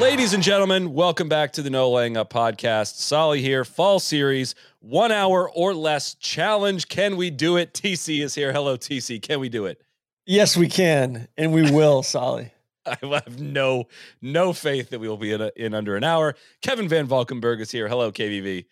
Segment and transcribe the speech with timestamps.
[0.00, 2.94] Ladies and gentlemen, welcome back to the No Laying Up podcast.
[2.94, 6.88] Solly here, fall series, one hour or less challenge.
[6.88, 7.74] Can we do it?
[7.74, 8.50] TC is here.
[8.50, 9.20] Hello, TC.
[9.20, 9.82] Can we do it?
[10.24, 12.50] Yes, we can, and we will, Solly.
[12.86, 13.88] I have no
[14.22, 16.34] no faith that we will be in, a, in under an hour.
[16.62, 17.86] Kevin Van Valkenburg is here.
[17.86, 18.64] Hello, KVV.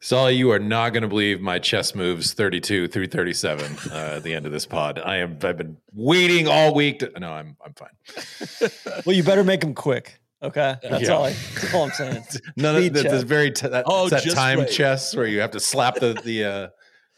[0.00, 4.22] Solly, you are not going to believe my chess moves 32 through 37 uh, at
[4.22, 4.98] the end of this pod.
[5.04, 5.32] I am.
[5.42, 7.00] I've been waiting all week.
[7.00, 7.58] To, no, I'm.
[7.62, 9.02] I'm fine.
[9.04, 10.18] Well, you better make them quick.
[10.42, 11.12] Okay, that's Yeah.
[11.14, 11.24] all.
[11.24, 12.22] I, that's all I'm saying.
[12.56, 13.24] None of Speed that.
[13.24, 14.70] very t- that, Oh, it's that time wait.
[14.70, 16.68] chess where you have to slap the the uh,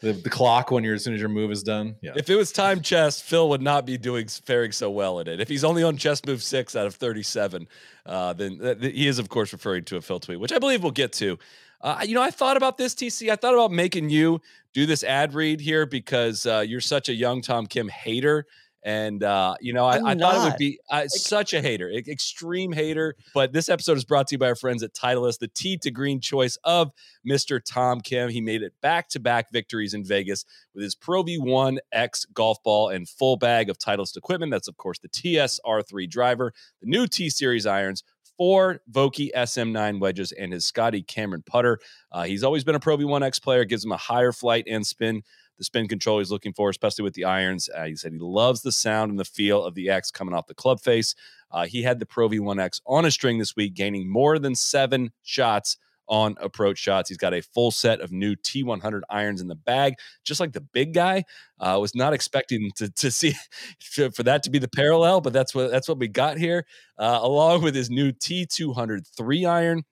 [0.01, 1.97] the, the clock when you're as soon as your move is done.
[2.01, 2.13] Yeah.
[2.15, 5.41] If it was time chess, Phil would not be doing faring so well at it.
[5.41, 7.67] If he's only on chess move six out of thirty-seven,
[8.05, 10.59] uh, then th- th- he is, of course, referring to a Phil tweet, which I
[10.59, 11.37] believe we'll get to.
[11.81, 13.29] Uh, you know, I thought about this, TC.
[13.29, 14.39] I thought about making you
[14.73, 18.45] do this ad read here because uh, you're such a young Tom Kim hater.
[18.83, 22.71] And uh, you know, I, I'm thought it would be uh, such a hater, extreme
[22.71, 23.15] hater.
[23.33, 25.91] But this episode is brought to you by our friends at Titleist, the T to
[25.91, 26.91] green choice of
[27.27, 27.59] Mr.
[27.63, 28.29] Tom Kim.
[28.29, 32.63] He made it back to back victories in Vegas with his Pro V1 X golf
[32.63, 34.51] ball and full bag of Titleist equipment.
[34.51, 38.03] That's, of course, the TSR3 driver, the new T Series irons,
[38.39, 41.79] four Vokey SM9 wedges, and his Scotty Cameron putter.
[42.11, 44.87] Uh, he's always been a Pro V1 X player, gives him a higher flight and
[44.87, 45.21] spin.
[45.59, 47.69] The spin control he's looking for, especially with the irons.
[47.69, 50.47] Uh, he said he loves the sound and the feel of the X coming off
[50.47, 51.13] the club face.
[51.51, 55.11] Uh, he had the Pro V1X on a string this week, gaining more than seven
[55.21, 55.77] shots
[56.09, 57.07] on approach shots.
[57.07, 59.93] He's got a full set of new T100 irons in the bag,
[60.25, 61.23] just like the big guy.
[61.59, 63.35] I uh, was not expecting to, to see
[63.79, 66.65] for that to be the parallel, but that's what that's what we got here,
[66.97, 69.83] uh, along with his new T200 three iron.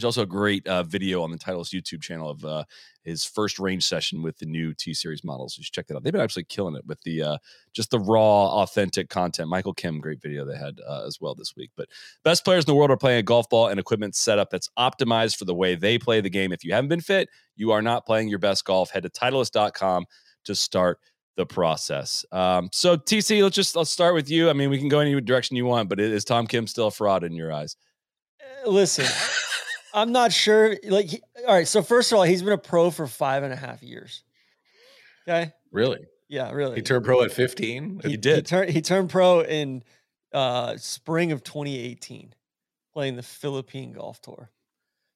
[0.00, 2.64] There's also a great uh, video on the Titleist YouTube channel of uh,
[3.04, 5.58] his first range session with the new T Series models.
[5.58, 6.02] You should check that out.
[6.02, 7.38] They've been absolutely killing it with the uh,
[7.74, 9.50] just the raw, authentic content.
[9.50, 11.70] Michael Kim, great video they had uh, as well this week.
[11.76, 11.88] But
[12.24, 15.36] best players in the world are playing a golf ball and equipment setup that's optimized
[15.36, 16.50] for the way they play the game.
[16.50, 18.90] If you haven't been fit, you are not playing your best golf.
[18.90, 20.06] Head to Titleist.com
[20.44, 20.98] to start
[21.36, 22.24] the process.
[22.32, 24.50] Um, so TC, let's just let's start with you.
[24.50, 26.90] I mean, we can go any direction you want, but is Tom Kim still a
[26.90, 27.76] fraud in your eyes?
[28.40, 29.06] Uh, Listen,
[29.94, 30.76] I'm not sure.
[30.84, 31.68] Like, he, all right.
[31.68, 34.22] So first of all, he's been a pro for five and a half years.
[35.28, 35.52] Okay.
[35.72, 36.06] Really?
[36.28, 36.76] Yeah, really.
[36.76, 38.00] He turned pro at 15.
[38.04, 38.46] He He did.
[38.46, 39.82] turned he turned pro in
[40.32, 42.32] uh spring of 2018,
[42.92, 44.50] playing the Philippine Golf Tour.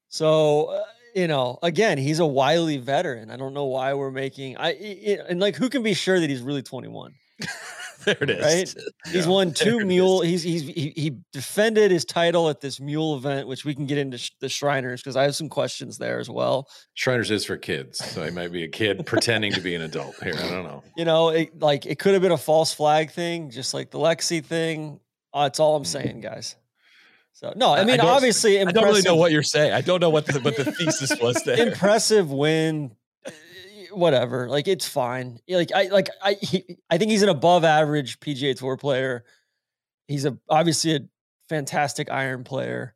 [0.08, 0.82] So uh,
[1.14, 3.30] you know, again, he's a wily veteran.
[3.30, 6.28] I don't know why we're making I, I and like who can be sure that
[6.28, 7.14] he's really 21?
[8.04, 8.74] there it is.
[8.74, 8.84] Right?
[9.12, 10.20] He's won two it mule.
[10.20, 13.98] He's he's he, he defended his title at this mule event, which we can get
[13.98, 16.68] into sh- the Shriners because I have some questions there as well.
[16.94, 20.14] Shriners is for kids, so he might be a kid pretending to be an adult
[20.22, 20.34] here.
[20.36, 20.82] I don't know.
[20.96, 23.98] You know, it, like it could have been a false flag thing, just like the
[23.98, 25.00] Lexi thing.
[25.32, 26.54] Uh, that's all I'm saying, guys.
[27.32, 29.72] So no, I I- I mean obviously I don't really know what you're saying.
[29.72, 31.66] I don't know what the, what the thesis was there.
[31.68, 32.92] impressive win.
[33.96, 35.38] Whatever, like it's fine.
[35.48, 39.24] Like I like I he, I think he's an above average PGA Tour player.
[40.08, 41.00] He's a obviously a
[41.48, 42.94] fantastic iron player.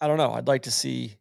[0.00, 0.32] I don't know.
[0.32, 1.16] I'd like to see.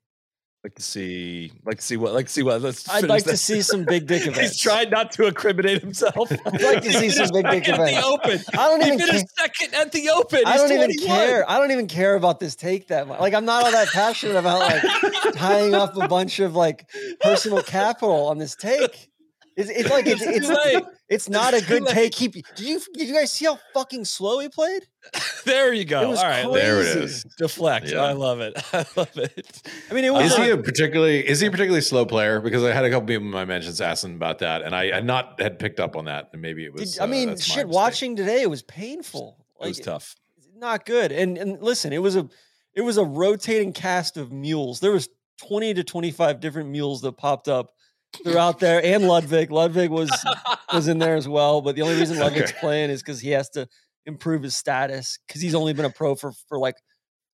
[0.63, 2.61] like to see, like to see what, like to see what.
[2.61, 2.89] Let's.
[2.93, 4.39] I'd like to see some big dick events.
[4.39, 6.31] He's trying not to incriminate himself.
[6.45, 7.95] I'd like to see some big dick at events.
[7.99, 8.39] The Open.
[8.53, 10.41] I don't He even finished second at the Open.
[10.45, 11.07] I don't even 21.
[11.07, 11.49] care.
[11.49, 13.19] I don't even care about this take that much.
[13.19, 16.89] Like I'm not all that passionate about like tying up a bunch of like
[17.21, 19.09] personal capital on this take.
[19.55, 22.13] It's, it's like it's It's it's, too it's not a It's too good take.
[22.13, 24.87] He, did you did you guys see how fucking slow he played?
[25.45, 26.01] There you go.
[26.01, 26.59] It was All right, crazy.
[26.59, 27.23] There it is.
[27.37, 27.91] deflect.
[27.91, 28.01] Yeah.
[28.01, 28.53] I love it.
[28.73, 29.61] I love it.
[29.91, 30.31] I mean, it was.
[30.31, 32.41] Is he a- a particularly is he a particularly slow player?
[32.41, 35.05] Because I had a couple people in my mentions asking about that, and I had
[35.05, 36.99] not had picked up on that, and maybe it did- was.
[36.99, 37.67] I uh, mean, that's my shit.
[37.67, 39.45] Watching today, it was painful.
[39.61, 40.15] It was tough.
[40.57, 41.11] not good.
[41.11, 42.27] And and listen, it was a
[42.73, 44.79] it was a rotating cast of mules.
[44.79, 45.07] There was
[45.47, 47.74] 20 to 25 different mules that popped up
[48.23, 49.51] throughout there and Ludvig.
[49.51, 50.11] Ludvig was
[50.73, 52.59] was in there as well, but the only reason Ludvig's Okay.
[52.59, 53.67] playing is cuz he has to
[54.05, 56.75] improve his status cuz he's only been a pro for for like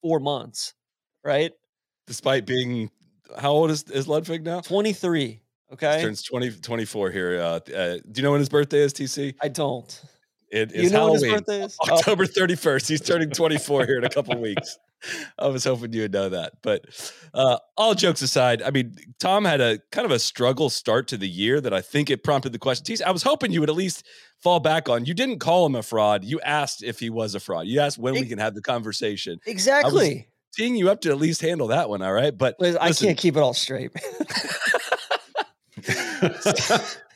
[0.01, 0.73] 4 months,
[1.23, 1.51] right?
[2.07, 2.89] Despite being,
[3.37, 4.61] how old is, is Ludvig now?
[4.61, 5.39] 23, He
[5.73, 6.01] okay?
[6.01, 7.39] turns 20, 24 here.
[7.39, 7.59] Uh, uh,
[7.97, 9.35] do you know when his birthday is, TC?
[9.41, 10.01] I don't.
[10.51, 11.43] It You is know when his Halloween.
[11.43, 11.77] birthday is?
[11.89, 12.87] October 31st.
[12.89, 14.77] He's turning 24 here in a couple weeks.
[15.37, 16.53] I was hoping you would know that.
[16.61, 16.85] But
[17.33, 21.17] uh, all jokes aside, I mean, Tom had a kind of a struggle start to
[21.17, 22.97] the year that I think it prompted the question.
[23.05, 24.05] I was hoping you would at least
[24.43, 25.05] fall back on.
[25.05, 26.25] You didn't call him a fraud.
[26.25, 27.67] You asked if he was a fraud.
[27.67, 29.39] You asked when we can have the conversation.
[29.45, 30.27] Exactly.
[30.53, 32.01] Teeing you up to at least handle that one.
[32.01, 32.35] All right.
[32.37, 33.91] But I listen, can't keep it all straight.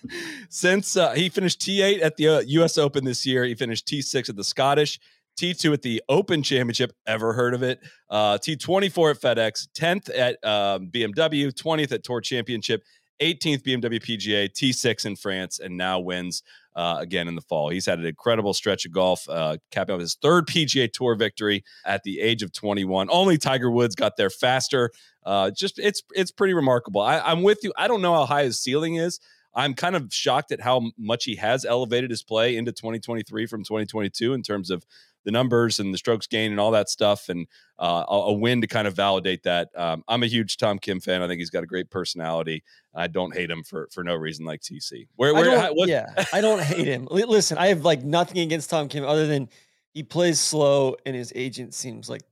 [0.50, 4.30] since uh, he finished T8 at the uh, US Open this year, he finished T6
[4.30, 5.00] at the Scottish,
[5.40, 6.94] T2 at the Open Championship.
[7.08, 7.80] Ever heard of it?
[8.10, 12.84] Uh, T24 at FedEx, 10th at um, BMW, 20th at Tour Championship,
[13.22, 16.44] 18th BMW PGA, T6 in France, and now wins
[16.76, 17.70] uh, again in the fall.
[17.70, 21.64] He's had an incredible stretch of golf, uh, capping off his third PGA Tour victory
[21.86, 23.08] at the age of 21.
[23.12, 24.92] Only Tiger Woods got there faster.
[25.26, 27.02] Uh, just it's it's pretty remarkable.
[27.02, 27.72] I, I'm with you.
[27.78, 29.20] I don't know how high his ceiling is.
[29.56, 33.64] I'm kind of shocked at how much he has elevated his play into 2023 from
[33.64, 34.86] 2022 in terms of
[35.26, 37.48] the numbers and the strokes gain and all that stuff, and
[37.80, 39.70] uh, a, a win to kind of validate that.
[39.74, 41.22] Um, I'm a huge Tom Kim fan.
[41.22, 42.62] I think he's got a great personality.
[42.94, 45.08] I don't hate him for for no reason like TC.
[45.16, 47.08] Where, I where, don't- how- yeah, I don't hate him.
[47.10, 49.48] Li- Listen, I have like nothing against Tom Kim other than
[49.94, 52.24] he plays slow and his agent seems like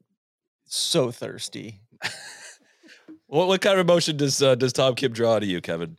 [0.65, 1.79] so thirsty.
[3.27, 5.97] what, what kind of emotion does uh, does Tom Kim draw to you, Kevin?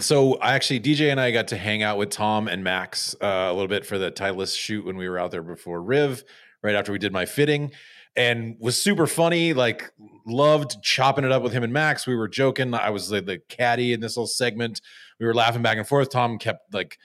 [0.00, 3.26] So I actually DJ and I got to hang out with Tom and Max uh,
[3.26, 6.24] a little bit for the Titleist shoot when we were out there before Riv,
[6.62, 7.72] right after we did my fitting,
[8.16, 9.52] and was super funny.
[9.52, 9.92] Like
[10.26, 12.06] loved chopping it up with him and Max.
[12.06, 12.74] We were joking.
[12.74, 14.80] I was the, the caddy in this little segment.
[15.20, 16.10] We were laughing back and forth.
[16.10, 16.98] Tom kept like.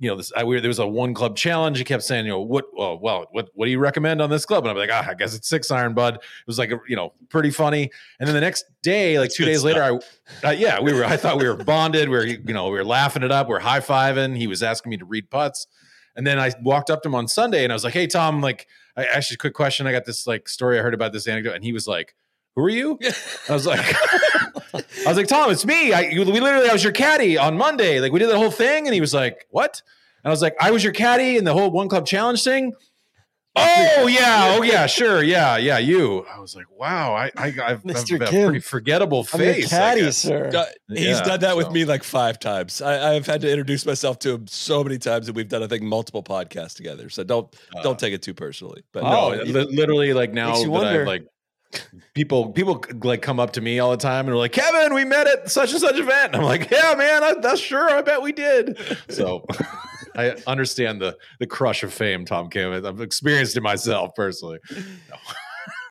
[0.00, 1.76] You know, this I, we, there was a one club challenge.
[1.76, 2.64] He kept saying, "You know, what?
[2.72, 3.50] Well, well, what?
[3.52, 5.70] What do you recommend on this club?" And I'm like, "Ah, I guess it's six
[5.70, 7.90] iron, bud." It was like, a, you know, pretty funny.
[8.18, 11.04] And then the next day, like two days later, I uh, yeah, we were.
[11.04, 12.08] I thought we were bonded.
[12.08, 13.46] We were, you know, we were laughing it up.
[13.48, 14.38] We are high fiving.
[14.38, 15.66] He was asking me to read putts,
[16.16, 18.40] and then I walked up to him on Sunday, and I was like, "Hey, Tom,
[18.40, 19.86] like, I asked you a quick question.
[19.86, 22.14] I got this like story I heard about this anecdote," and he was like,
[22.56, 22.98] "Who are you?"
[23.50, 23.84] I was like,
[24.74, 25.92] "I was like, Tom, it's me.
[25.92, 28.00] I you, we literally I was your caddy on Monday.
[28.00, 29.82] Like, we did that whole thing," and he was like, "What?"
[30.22, 32.72] And I was like, "I was your caddy in the whole one club challenge thing."
[33.56, 35.78] Oh yeah, oh yeah, sure, yeah, yeah.
[35.78, 36.24] You.
[36.32, 38.14] I was like, wow, I, I, I've, Mr.
[38.14, 39.68] I've a Kim, pretty forgettable I'm face.
[39.68, 40.66] Caddy, sir.
[40.88, 42.80] He's Yeah, done that with me like five times.
[42.80, 45.66] I, I've had to introduce myself to him so many times, and we've done I
[45.66, 47.08] think multiple podcasts together.
[47.10, 48.84] So don't Uh, don't take it too personally.
[48.92, 51.00] But Oh, No, no, literally, like now that wonder.
[51.02, 51.26] I've like
[52.14, 55.04] people, people like come up to me all the time and are like, "Kevin, we
[55.04, 57.90] met at such and such event." And I'm like, "Yeah, man, I, that's sure.
[57.90, 58.78] I bet we did."
[59.08, 59.44] So
[60.16, 62.72] I understand the the crush of fame, Tom Kim.
[62.84, 64.58] I've experienced it myself personally.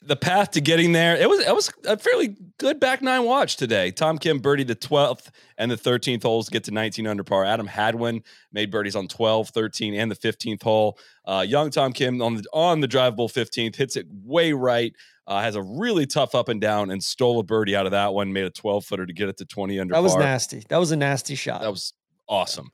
[0.09, 3.56] the path to getting there, it was it was a fairly good back nine watch
[3.56, 3.91] today.
[3.91, 7.45] Tom Kim birdied the 12th and the 13th holes to get to 19 under par.
[7.45, 8.21] Adam Hadwin
[8.51, 10.97] made birdies on 12, 13, and the 15th hole.
[11.25, 14.94] Uh, young Tom Kim on the on the drivable 15th hits it way right.
[15.27, 18.13] Uh, has a really tough up and down and stole a birdie out of that
[18.13, 18.33] one.
[18.33, 20.21] Made a 12 footer to get it to 20 under That was par.
[20.23, 20.63] nasty.
[20.69, 21.62] That was a nasty shot.
[21.62, 21.94] That was
[22.27, 22.71] awesome.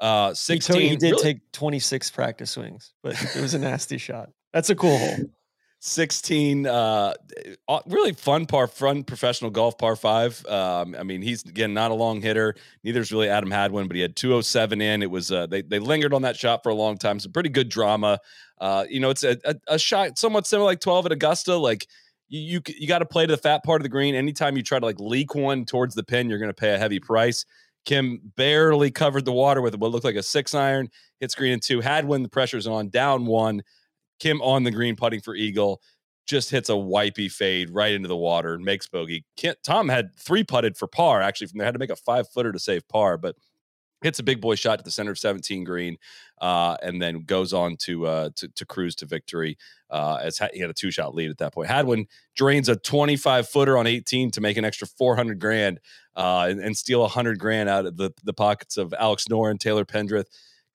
[0.00, 0.80] Uh, He 16.
[0.80, 4.30] he did really- take 26 practice swings, but it was a nasty shot.
[4.54, 5.16] That's a cool hole.
[5.80, 7.14] 16 uh
[7.86, 10.44] really fun par fun professional golf par five.
[10.46, 12.56] Um i mean he's again not a long hitter.
[12.82, 15.02] Neither is really adam hadwin but he had 207 in.
[15.02, 17.20] It was uh they, they lingered on that shot for a long time.
[17.20, 18.18] Some pretty good drama.
[18.60, 21.56] Uh you know it's a, a, a shot somewhat similar like 12 at augusta.
[21.56, 21.86] Like
[22.28, 24.16] you you, you got to play to the fat part of the green.
[24.16, 26.78] Anytime you try to like leak one towards the pin you're going to pay a
[26.78, 27.44] heavy price.
[27.84, 31.62] Kim barely covered the water with what looked like a six iron hits green and
[31.62, 31.80] two.
[31.80, 33.62] Hadwin the pressure's on down one
[34.18, 35.80] Kim on the green putting for eagle,
[36.26, 39.24] just hits a wipey fade right into the water and makes bogey.
[39.36, 42.28] Kent, Tom had three putted for par actually from there, had to make a five
[42.28, 43.34] footer to save par, but
[44.02, 45.96] hits a big boy shot to the center of 17 green,
[46.40, 49.56] uh, and then goes on to uh, to, to cruise to victory.
[49.90, 51.66] Uh, as he had a two shot lead at that point.
[51.66, 52.06] Hadwin
[52.36, 55.80] drains a 25 footer on 18 to make an extra 400 grand
[56.14, 59.86] uh, and, and steal 100 grand out of the, the pockets of Alex Noren, Taylor
[59.86, 60.26] Pendrith,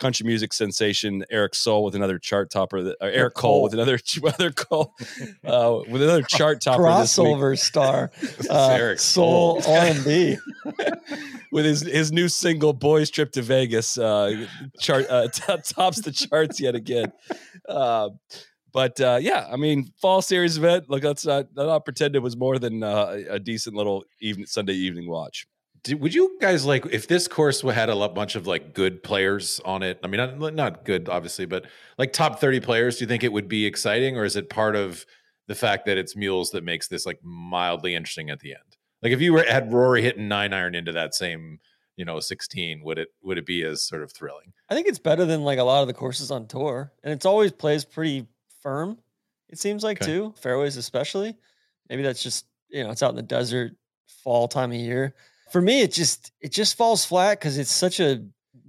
[0.03, 2.83] country music sensation Eric Soul with another chart topper.
[2.83, 3.63] That, uh, Eric Cole, Cole.
[3.63, 4.93] with another other Cole
[5.45, 8.12] uh, with another chart topper this week Crossover star.
[8.50, 10.38] Uh, Eric soul R&B.
[11.51, 14.45] with his his new single "Boys Trip to Vegas." Uh,
[14.79, 17.12] chart uh, t- tops the charts yet again.
[17.67, 18.10] Uh,
[18.74, 20.89] but uh, yeah, I mean, fall series event.
[20.89, 24.03] Look, let's not, let's not pretend it was more than uh, a- a decent little
[24.19, 25.45] evening Sunday evening watch.
[25.91, 29.83] Would you guys like if this course had a bunch of like good players on
[29.83, 29.99] it?
[30.01, 31.65] I mean, not, not good, obviously, but
[31.97, 34.77] like top 30 players, do you think it would be exciting or is it part
[34.77, 35.05] of
[35.47, 38.77] the fact that it's mules that makes this like mildly interesting at the end?
[39.01, 41.59] Like if you were had Rory hitting nine iron into that same,
[41.97, 44.53] you know, 16, would it would it be as sort of thrilling?
[44.69, 47.25] I think it's better than like a lot of the courses on tour, and it's
[47.25, 48.25] always plays pretty
[48.61, 48.97] firm.
[49.49, 50.05] It seems like Okay.
[50.05, 51.35] too fairways, especially.
[51.89, 53.73] Maybe that's just you know it's out in the desert,
[54.07, 55.13] fall time of year.
[55.51, 58.23] For me, it just it just falls flat because it's such a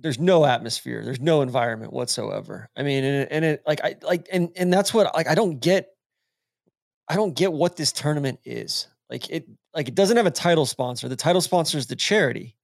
[0.04, 2.68] there's no atmosphere, there's no environment whatsoever.
[2.76, 5.34] I mean, and it, and it like I like and and that's what like I
[5.34, 5.88] don't get.
[7.08, 8.86] I don't get what this tournament is.
[9.10, 11.08] Like it like it doesn't have a title sponsor.
[11.08, 12.56] The title sponsor is the charity,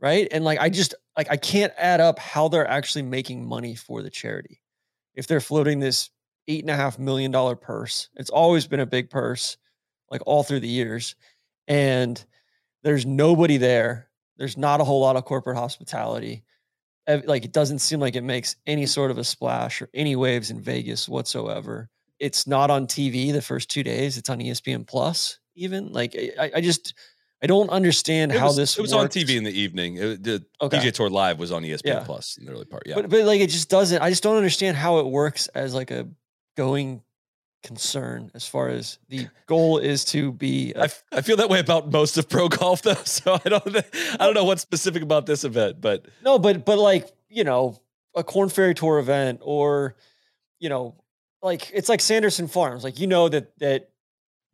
[0.00, 0.28] right?
[0.30, 4.02] And like I just like I can't add up how they're actually making money for
[4.02, 4.60] the charity.
[5.14, 6.10] If they're floating this
[6.48, 9.56] eight and a half million dollar purse, it's always been a big purse,
[10.10, 11.14] like all through the years,
[11.68, 12.24] and
[12.84, 14.08] there's nobody there.
[14.36, 16.44] There's not a whole lot of corporate hospitality.
[17.06, 20.50] Like it doesn't seem like it makes any sort of a splash or any waves
[20.50, 21.90] in Vegas whatsoever.
[22.18, 24.16] It's not on TV the first two days.
[24.16, 25.38] It's on ESPN Plus.
[25.56, 26.94] Even like I, I- just
[27.42, 29.06] I don't understand It how was, this it was on.
[29.08, 29.96] TV in the evening.
[29.98, 30.78] It, the Okay.
[30.78, 32.00] PGA Tour Live was on ESPN Yeah.
[32.04, 32.84] Plus in the early part.
[32.86, 34.00] Yeah, But but like it just doesn't.
[34.00, 36.08] I just don't understand how it works as like a
[36.56, 37.02] going
[37.64, 40.72] concern as far as the goal is to be.
[40.76, 42.94] I, A, f- I feel that way about most of pro golf though.
[43.04, 46.78] So I don't I don't know what's specific about this event, but no, but but
[46.78, 47.80] like you know
[48.14, 49.96] a Corn Ferry Tour event or
[50.60, 50.94] you know
[51.42, 52.84] like it's like Sanderson Farms.
[52.84, 53.90] Like you know that that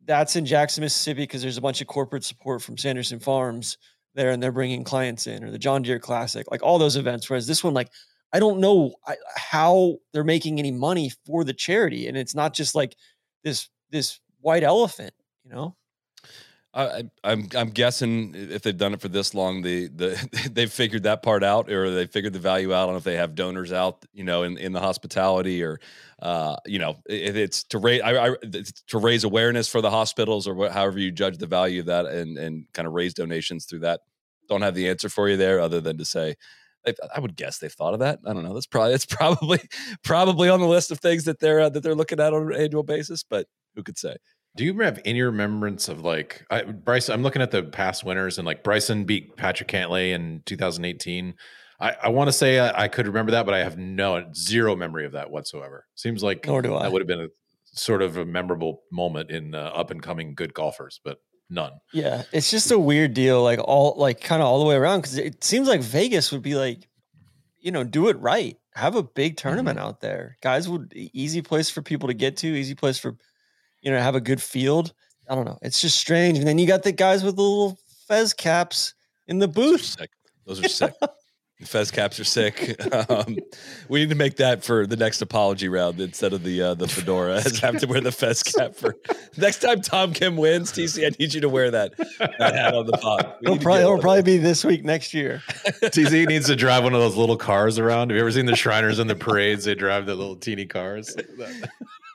[0.05, 3.77] that's in Jackson, Mississippi because there's a bunch of corporate support from Sanderson Farms
[4.15, 7.29] there, and they're bringing clients in or the John Deere Classic, like all those events.
[7.29, 7.89] Whereas this one, like
[8.33, 8.93] I don't know
[9.35, 12.95] how they're making any money for the charity, and it's not just like
[13.43, 15.75] this this white elephant, you know.
[16.73, 21.03] I, I'm I'm guessing if they've done it for this long, the the they've figured
[21.03, 24.05] that part out, or they figured the value out on if they have donors out,
[24.13, 25.81] you know, in, in the hospitality, or
[26.21, 28.35] uh, you know, if it's to raise I, I,
[28.87, 32.05] to raise awareness for the hospitals, or what, however you judge the value of that,
[32.05, 33.99] and and kind of raise donations through that.
[34.47, 36.35] Don't have the answer for you there, other than to say.
[36.87, 38.19] I I would guess they've thought of that.
[38.25, 38.53] I don't know.
[38.53, 39.59] That's probably it's probably
[40.03, 42.61] probably on the list of things that they're uh, that they're looking at on an
[42.61, 43.23] annual basis.
[43.23, 44.15] But who could say?
[44.55, 47.09] Do you have any remembrance of like I, Bryce?
[47.09, 51.35] I'm looking at the past winners and like Bryson beat Patrick Cantlay in 2018.
[51.79, 54.75] I, I want to say I, I could remember that, but I have no zero
[54.75, 55.85] memory of that whatsoever.
[55.95, 56.83] Seems like Nor do I.
[56.83, 57.29] that would have been a
[57.73, 61.19] sort of a memorable moment in uh, up and coming good golfers, but
[61.51, 61.73] none.
[61.93, 65.01] Yeah, it's just a weird deal, like all like kind of all the way around.
[65.01, 66.87] Because it seems like Vegas would be like,
[67.59, 69.87] you know, do it right, have a big tournament mm-hmm.
[69.87, 70.37] out there.
[70.41, 73.15] Guys would easy place for people to get to, easy place for,
[73.81, 74.93] you know, have a good field.
[75.29, 75.59] I don't know.
[75.61, 76.37] It's just strange.
[76.37, 77.77] And then you got the guys with the little
[78.07, 78.93] fez caps
[79.27, 79.85] in the Those are booth.
[79.85, 80.09] sick.
[80.45, 80.93] Those are sick.
[81.61, 82.79] The Fez caps are sick.
[83.09, 83.37] Um,
[83.89, 86.87] we need to make that for the next apology round instead of the uh, the
[86.87, 87.35] fedora.
[87.45, 88.97] As have to wear the Fez cap for
[89.37, 90.71] next time Tom Kim wins.
[90.71, 93.35] TC, I need you to wear that, that hat on the pod.
[93.41, 95.41] It'll probably, it'll probably be this week next year.
[95.65, 98.09] TC needs to drive one of those little cars around.
[98.09, 99.65] Have you ever seen the Shriners in the parades?
[99.65, 101.15] They drive the little teeny cars.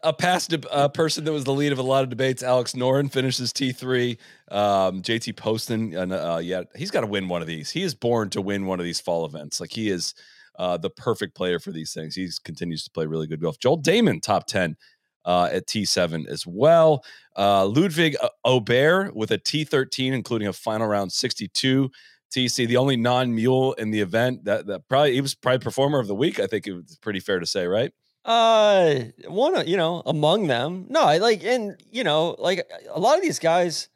[0.06, 2.74] A past deb- uh, person that was the lead of a lot of debates, Alex
[2.74, 4.18] Noren, finishes T three.
[4.52, 7.70] Um, JT Poston, and uh, yeah, he's got to win one of these.
[7.70, 9.60] He is born to win one of these fall events.
[9.60, 10.14] Like he is
[10.58, 12.14] uh, the perfect player for these things.
[12.14, 13.58] He continues to play really good golf.
[13.58, 14.76] Joel Dahmen, top ten
[15.24, 17.04] uh, at T seven as well.
[17.36, 21.90] Uh, Ludvig Åberg with a T thirteen, including a final round sixty two.
[22.32, 25.98] TC, the only non mule in the event that, that probably he was probably performer
[25.98, 26.38] of the week.
[26.38, 27.92] I think it's pretty fair to say, right?
[28.26, 30.86] Uh, one of you know among them.
[30.88, 33.88] No, I like and you know like a lot of these guys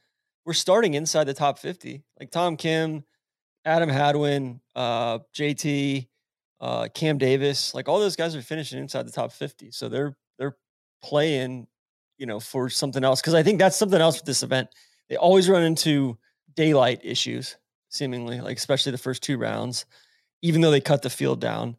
[0.46, 2.04] were starting inside the top fifty.
[2.18, 3.04] Like Tom Kim,
[3.64, 6.06] Adam Hadwin, uh, JT,
[6.60, 7.74] uh, Cam Davis.
[7.74, 9.72] Like all those guys are finishing inside the top fifty.
[9.72, 10.56] So they're they're
[11.02, 11.66] playing,
[12.16, 13.20] you know, for something else.
[13.20, 14.68] Because I think that's something else with this event.
[15.08, 16.18] They always run into
[16.54, 17.56] daylight issues,
[17.88, 19.86] seemingly like especially the first two rounds,
[20.40, 21.76] even though they cut the field down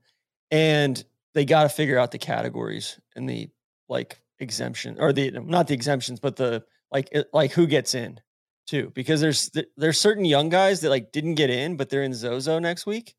[0.51, 3.49] and they got to figure out the categories and the
[3.89, 8.19] like exemption or the not the exemptions but the like like who gets in
[8.65, 12.13] too because there's there's certain young guys that like didn't get in but they're in
[12.13, 13.15] zozo next week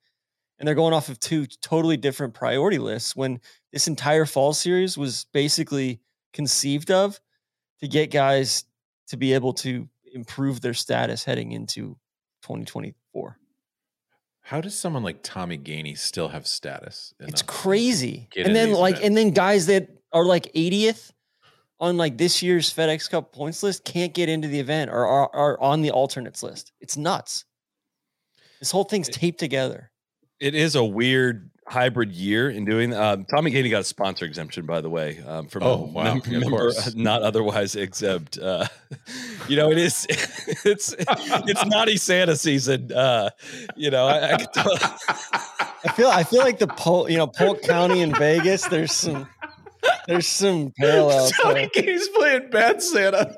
[0.58, 3.40] and they're going off of two totally different priority lists when
[3.72, 6.00] this entire fall series was basically
[6.32, 7.20] conceived of
[7.80, 8.64] to get guys
[9.08, 11.96] to be able to improve their status heading into
[12.42, 13.38] 2024
[14.42, 17.14] How does someone like Tommy Gainey still have status?
[17.20, 18.28] It's crazy.
[18.36, 19.06] And then like events?
[19.06, 21.12] and then guys that are like 80th
[21.80, 25.30] on like this year's FedEx Cup points list can't get into the event or are,
[25.34, 26.72] are on the alternates list.
[26.80, 27.44] It's nuts.
[28.60, 29.90] This whole thing's taped together.
[30.40, 32.92] It is a weird hybrid year in doing.
[32.94, 36.02] Um, Tommy Gainey got a sponsor exemption, by the way, um, from Oh, wow.
[36.04, 38.38] mem- Of member not otherwise exempt.
[38.38, 38.66] Uh,
[39.48, 40.06] you know, it is.
[40.64, 42.92] It's it's naughty Santa season.
[42.92, 43.30] Uh,
[43.76, 44.72] you know, I, I could tell.
[45.84, 49.28] I feel I feel like the Polk, you know, Polk County in Vegas, there's some
[50.06, 51.32] There's some parallels.
[51.32, 51.84] Tommy there.
[51.84, 53.36] Gaines playing Bad Santa.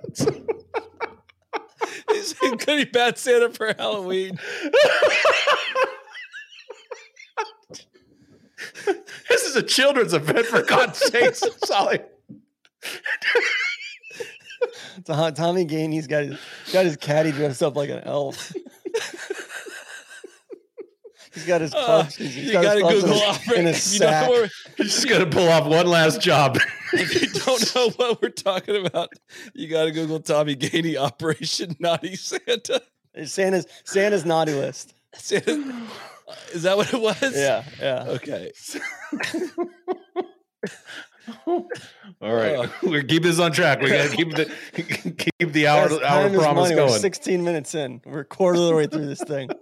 [2.10, 4.38] He's going to be Bad Santa for Halloween.
[9.34, 11.98] This is a children's event for God's sakes, Solly.
[15.04, 16.38] Tom- Tommy Gainey's got his
[16.72, 18.52] got his caddy dressed up like an elf.
[21.34, 22.16] He's got his Uh, clutch.
[22.16, 24.00] he's you got gotta Google his- opera- in if don't
[24.30, 24.50] know sack.
[24.76, 26.58] Just gonna pull off one last job.
[26.92, 29.12] if you don't know what we're talking about,
[29.52, 32.80] you got to Google Tommy Gainey Operation Naughty Santa.
[33.24, 34.94] Santa's Santa's naughty list.
[35.14, 35.74] Santa.
[36.52, 37.20] Is that what it was?
[37.36, 38.04] Yeah, yeah.
[38.08, 38.52] Okay.
[41.46, 42.68] All right, Uh.
[42.82, 43.80] we're keep this on track.
[43.80, 44.52] We gotta keep the
[45.40, 46.74] keep the hour Guys, hour time is promise money.
[46.80, 47.00] We're going.
[47.00, 48.00] 16 minutes in.
[48.04, 49.50] We're a quarter of the way through this thing.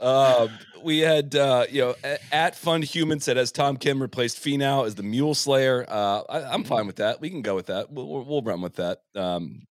[0.00, 0.50] Um,
[0.84, 4.86] we had uh, you know a- at Fund Human said as Tom Kim replaced Finau
[4.86, 5.84] as the Mule Slayer.
[5.88, 7.20] Uh, I, I'm fine with that.
[7.20, 7.90] We can go with that.
[7.90, 8.98] We'll, we'll, we'll run with that.
[9.16, 9.66] Um,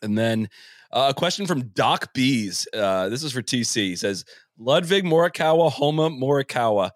[0.00, 0.48] and then
[0.92, 2.66] uh, a question from Doc Bees.
[2.72, 3.74] Uh, this is for TC.
[3.76, 4.24] He says
[4.58, 6.90] Ludvig Morikawa, Homa Morikawa.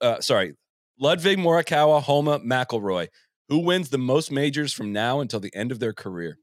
[0.00, 0.54] Uh, sorry,
[0.98, 3.08] Ludvig Morikawa, Homa McIlroy.
[3.48, 6.38] Who wins the most majors from now until the end of their career?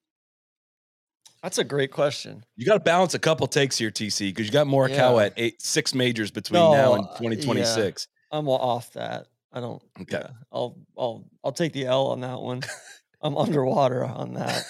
[1.41, 2.43] That's a great question.
[2.58, 5.25] You got to balance a couple takes here, TC, because you got Morikawa Yeah.
[5.27, 7.17] at eight, six majors between No, now and uh, yeah.
[7.29, 8.08] 2026.
[8.31, 9.27] I'm off that.
[9.53, 9.81] I don't.
[10.01, 10.17] Okay.
[10.22, 12.62] yeah, I'll I'll I'll take the L on that one.
[13.22, 14.63] I'm underwater on that.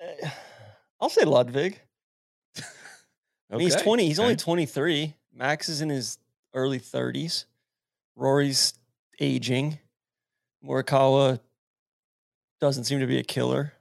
[1.00, 1.80] I'll say Ludvig.
[2.56, 4.06] I mean, He's 20.
[4.06, 5.14] He's only 23.
[5.34, 6.18] Max is in his
[6.54, 7.46] early 30s.
[8.16, 8.74] Rory's
[9.18, 9.78] aging.
[10.64, 11.40] Morikawa
[12.60, 13.72] doesn't seem to be a killer.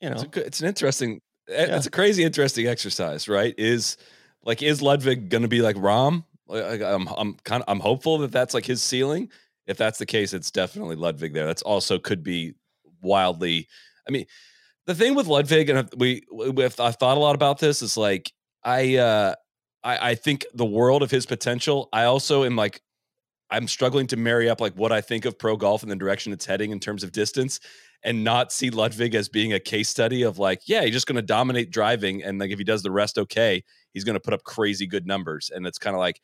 [0.00, 1.76] You know, It's, a, good- it's an interesting, eh, Yeah.
[1.76, 3.54] it's a crazy interesting exercise, right?
[3.58, 3.96] Is
[4.42, 6.24] like, is Ludvig going to be like Rahm?
[6.46, 9.30] Like, I'm, I'm kind of, I'm hopeful that that's like his ceiling.
[9.66, 11.46] If that's the case, it's definitely Ludvig there.
[11.46, 12.54] That's also could be
[13.00, 13.66] wildly.
[14.06, 14.26] I mean,
[14.86, 18.32] the thing with Ludvig, and we, with I've thought a lot about this, is like
[18.62, 19.34] I, uh
[19.84, 21.88] I, I think the world of his potential.
[21.92, 22.80] I also am like,
[23.50, 26.32] I'm struggling to marry up like what I think of pro golf and the direction
[26.32, 27.60] it's heading in terms of distance
[28.02, 31.16] and not see Ludvig as being a case study of like, yeah, he's just going
[31.16, 32.22] to dominate driving.
[32.24, 35.06] And like, if he does the rest okay, he's going to put up crazy good
[35.06, 35.50] numbers.
[35.54, 36.20] And it's kind of like,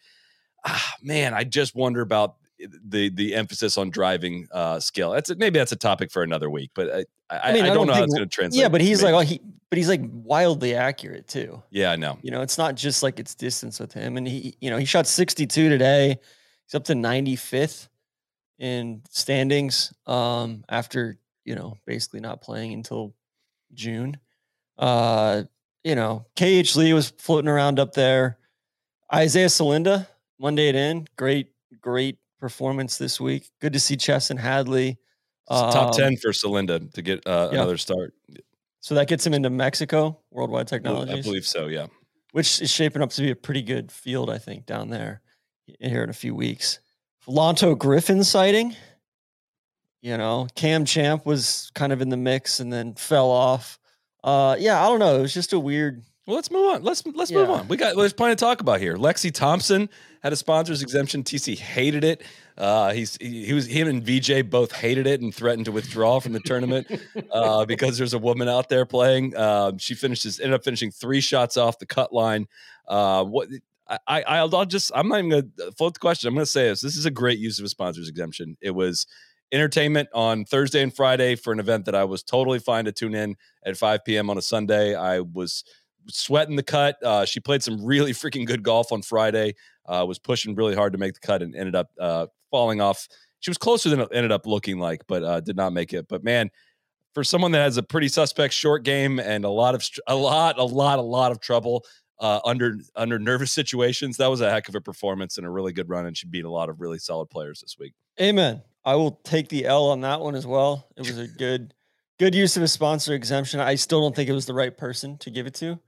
[0.67, 2.37] ah, man, I just wonder about
[2.85, 5.11] the the emphasis on driving uh skill.
[5.13, 7.77] That's maybe that's a topic for another week, but I I, I, mean, I don't,
[7.77, 8.61] don't know how it's going to translate.
[8.61, 11.63] yeah, but he's like, oh, he, but he's like wildly accurate too.
[11.71, 12.19] yeah, I know.
[12.23, 14.17] You know, it's not just like it's distance with him.
[14.17, 16.19] And he, you know, he shot 62 today.
[16.67, 17.89] He's up to 95th
[18.59, 23.15] in standings um, after, you know, basically not playing until
[23.75, 24.19] June.
[24.77, 25.45] Uh,
[25.85, 28.39] you know, KH Lee was floating around up there.
[29.13, 30.07] Isaiah Salinda,
[30.39, 31.07] Monday it in.
[31.17, 33.51] Great, great performance this week.
[33.61, 34.99] Good to see Chesson Hadley.
[35.51, 37.59] It's top Um, ten for Salinda to get uh, yeah.
[37.59, 38.15] another start.
[38.81, 41.19] So that gets him into Mexico, Worldwide Technologies.
[41.19, 41.67] I believe so.
[41.67, 41.87] Yeah.
[42.33, 45.21] which is shaping up to be a pretty good field, I think, down there
[45.81, 46.79] here in a few weeks.
[47.29, 48.75] Lanto Griffin sighting.
[50.03, 53.79] You know, Cam Champ was kind of in the mix and then fell off.
[54.25, 55.19] Uh, yeah, I don't know.
[55.19, 56.03] It was just a weird.
[56.27, 56.83] Well, let's move on.
[56.83, 57.69] Let's let's move on.
[57.69, 58.97] We got there's plenty to talk about here.
[58.97, 59.91] Lexi Thompson
[60.23, 61.23] had a sponsors exemption.
[61.23, 62.23] TC hated it.
[62.57, 66.21] Uh, he's he, he was him and VJ both hated it and threatened to withdraw
[66.21, 66.87] from the tournament
[67.33, 69.37] uh, because there's a woman out there playing.
[69.37, 72.47] Um, she finishes ended up finishing three shots off the cut line.
[72.87, 73.49] Uh, what
[73.89, 76.29] I, I I'll, I'll just I'm not even gonna float the question.
[76.29, 76.81] I'm gonna say this.
[76.81, 78.57] This is a great use of a sponsors exemption.
[78.61, 79.07] It was
[79.53, 83.15] entertainment on Thursday and Friday for an event that I was totally fine to tune
[83.15, 84.31] in at 5 p.m.
[84.31, 84.95] on a Sunday.
[84.95, 85.65] I was
[86.09, 87.03] sweating the cut.
[87.03, 89.55] Uh, she played some really freaking good golf on Friday.
[89.91, 93.09] Uh, was pushing really hard to make the cut and ended up uh, falling off.
[93.41, 96.07] She was closer than it ended up looking like, but uh, did not make it.
[96.09, 96.51] But man,
[97.15, 100.59] for someone that has a pretty suspect short game and a lot of a lot,
[100.59, 101.85] a lot, a lot of trouble
[102.21, 105.73] uh, under under nervous situations, that was a heck of a performance and a really
[105.73, 106.07] good run.
[106.07, 107.95] And she beat a lot of really solid players this week.
[108.21, 108.63] Amen.
[108.85, 110.87] I will take the L on that one as well.
[110.97, 111.75] It was a good,
[112.19, 113.61] good use of a sponsor exemption.
[113.61, 115.79] I still don't think it was the right person to give it to,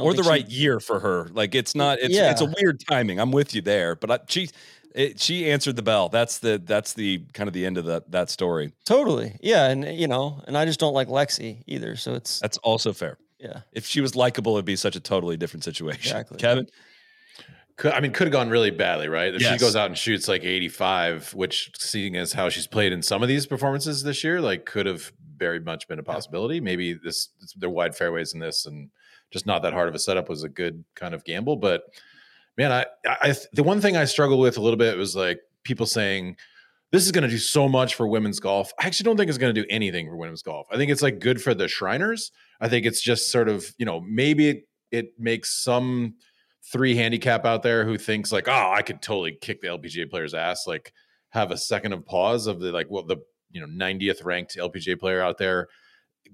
[0.00, 1.28] or the think she- right year for her.
[1.32, 1.98] Like it's not.
[2.00, 3.18] It's it's a weird timing.
[3.20, 4.48] I'm with you there, but I, she
[4.94, 6.08] it, she answered the bell.
[6.08, 8.72] That's the that's the kind of the end of that that story.
[8.84, 11.94] Totally, yeah, and you know, and I just don't like Lexi either.
[11.96, 13.18] So it's That's also fair.
[13.38, 16.00] yeah, If she was likable, it'd be such a totally different situation.
[16.10, 16.38] Exactly.
[16.38, 16.66] Kevin,
[17.76, 19.32] Could, I mean, could have gone really badly, right?
[19.34, 23.02] If she goes out and shoots like 85, which seeing as how she's played in
[23.02, 26.60] some of these performances this year, like could have very much been a possibility.
[26.60, 28.90] Maybe this there are wide fairways in this and
[29.30, 31.56] just not that hard of a setup was a good kind of gamble.
[31.56, 31.82] But
[32.56, 35.86] man, I, I the one thing I struggled with a little bit was like people
[35.86, 36.36] saying
[36.90, 38.72] this is going to do so much for women's golf.
[38.80, 40.66] I actually don't think it's going to do anything for women's golf.
[40.70, 42.32] I think it's like good for the Shriners.
[42.60, 46.14] I think it's just sort of, you know, maybe it, it makes some
[46.72, 50.34] three handicap out there who thinks like, oh, I could totally kick the LPGA player's
[50.34, 50.92] ass, like
[51.30, 53.18] have a second of pause of the like, well, the
[53.50, 55.68] you know 90th ranked LPGA player out there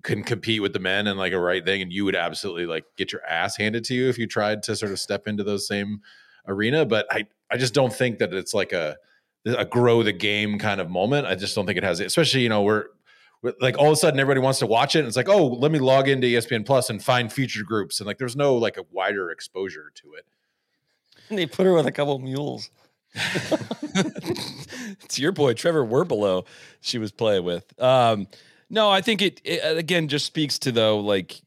[0.02, 2.84] can compete with the men and like a right thing, and you would absolutely like
[2.96, 5.66] get your ass handed to you if you tried to sort of step into those
[5.66, 6.00] same
[6.46, 6.84] arena.
[6.84, 8.96] But I I just don't think that it's like a
[9.46, 11.26] a grow the game kind of moment.
[11.26, 12.86] I just don't think it has especially you know we're
[13.60, 15.00] like all of a sudden everybody wants to watch it.
[15.00, 18.00] And it's like, oh, let me log into ESPN Plus and find featured groups.
[18.00, 20.24] And like there's no like a wider exposure to it.
[21.28, 22.70] And they put her with a couple mules.
[25.02, 26.46] it's your boy Trevor Werbylo
[26.80, 27.64] she was playing with.
[27.80, 28.26] Um,
[28.70, 31.40] no, I think it, it, again just speaks to though like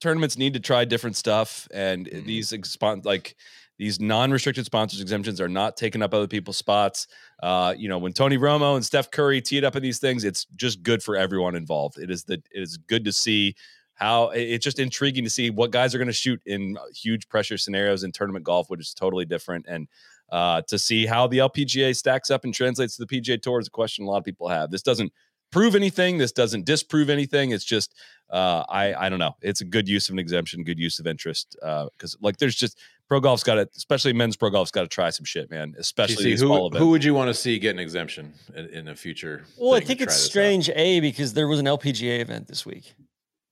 [0.00, 2.26] tournaments need to try different stuff and mm-hmm.
[2.26, 3.36] these expon- like
[3.78, 7.08] these non-restricted sponsors exemptions are not taking up other people's spots.
[7.42, 10.46] Uh, you know, when Tony Romo and Steph Curry teed up in these things, it's
[10.54, 11.98] just good for everyone involved.
[11.98, 13.56] It is the it is good to see
[13.94, 17.56] how it's just intriguing to see what guys are going to shoot in huge pressure
[17.56, 19.66] scenarios in tournament golf, which is totally different.
[19.68, 19.88] And
[20.30, 23.68] uh, to see how the LPGA stacks up and translates to the PGA Tour is
[23.68, 24.70] a question a lot of people have.
[24.70, 25.12] This doesn't
[25.54, 26.18] prove anything.
[26.18, 27.52] This doesn't disprove anything.
[27.52, 27.94] It's just
[28.28, 29.36] uh, I I don't know.
[29.40, 32.56] It's a good use of an exemption, good use of interest because uh, like there's
[32.56, 35.74] just pro golf's got to, especially men's pro golf's got to try some shit, man.
[35.78, 38.96] Especially see, who, who would you want to see get an exemption in, in the
[38.96, 39.44] future?
[39.56, 40.76] Well, I think it's strange, out?
[40.76, 42.94] a because there was an LPGA event this week,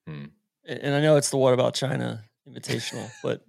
[0.07, 0.25] hmm.
[0.67, 3.45] and I know it's the What About China Invitational, but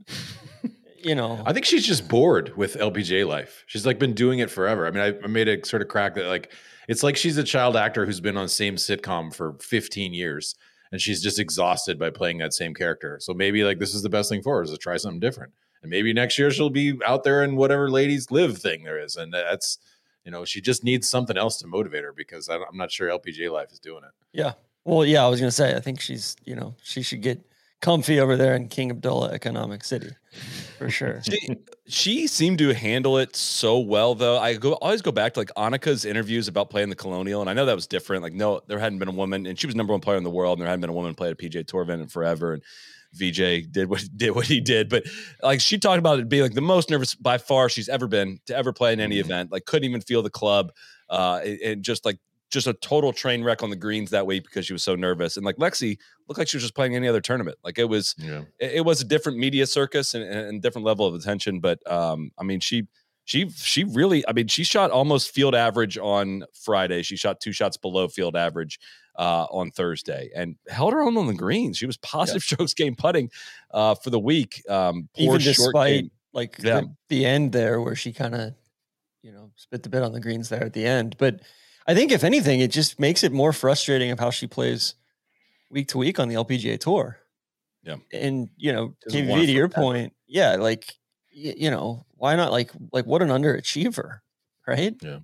[1.04, 3.64] you know, I think she's just bored with LPGA life.
[3.66, 4.86] She's like been doing it forever.
[4.86, 6.52] I mean, I, I made a sort of crack that like
[6.88, 10.56] it's like she's a child actor who's been on the same sitcom for 15 years
[10.92, 13.18] and she's just exhausted by playing that same character.
[13.20, 15.52] So maybe like this is the best thing for her is to try something different.
[15.82, 19.16] And maybe next year she'll be out there in whatever ladies live thing there is.
[19.16, 19.80] And that's,
[20.24, 23.52] you know, she just needs something else to motivate her because I'm not sure LPGA
[23.52, 24.12] life is doing it.
[24.32, 24.54] Yeah.
[24.86, 27.42] Well, yeah, I was going to say, I think she's, you know, she should get
[27.84, 30.12] comfy over there in King Abdullah Economic City
[30.80, 31.22] for sure.
[31.22, 34.40] she, she, seemed to handle it so well, though.
[34.40, 37.54] I go always go back to like Annika's interviews about playing the Colonial, and I
[37.54, 38.24] know that was different.
[38.24, 40.32] Like, no, there hadn't been a woman, and she was number one player in the
[40.32, 42.54] world, and there hadn't been a woman play at a PGA Tour event in forever.
[42.54, 42.64] And
[43.16, 45.04] VJ did what did what he did, but
[45.44, 48.40] like she talked about it being like the most nervous by far she's ever been
[48.48, 49.30] to ever play in any mm-hmm.
[49.30, 49.52] event.
[49.52, 50.72] Like, couldn't even feel the club,
[51.10, 52.18] uh, and just like
[52.54, 55.36] just a total train wreck on the greens that week because she was so nervous.
[55.36, 57.58] And like Lexi looked like she was just playing any other tournament.
[57.64, 58.44] Like it was, yeah.
[58.60, 61.60] it, it, was a different media circus and, and different level of attention.
[61.60, 62.88] But um, I mean, she
[63.26, 67.02] she she really, I mean, she shot almost field average on Friday.
[67.02, 68.80] She shot two shots below field average
[69.18, 71.78] uh, on Thursday and held her own on the greens.
[71.78, 72.46] She was positive yeah.
[72.56, 73.32] strokes game putting
[73.72, 74.62] uh, for the week.
[74.70, 76.82] Um, Even despite like yeah.
[76.82, 78.54] the, the end there where she kind of
[79.24, 81.42] you know spit the bit on the greens there at the end, but
[81.88, 84.96] I think if anything, it just makes it more frustrating of how she plays
[85.70, 87.18] week to week on the LPGA tour.
[87.84, 87.98] Yeah.
[88.14, 90.94] And you know, KV to your point, yeah, like
[91.36, 94.20] y- you know, why not like like what an underachiever,
[94.68, 94.96] right?
[95.02, 95.20] Yeah.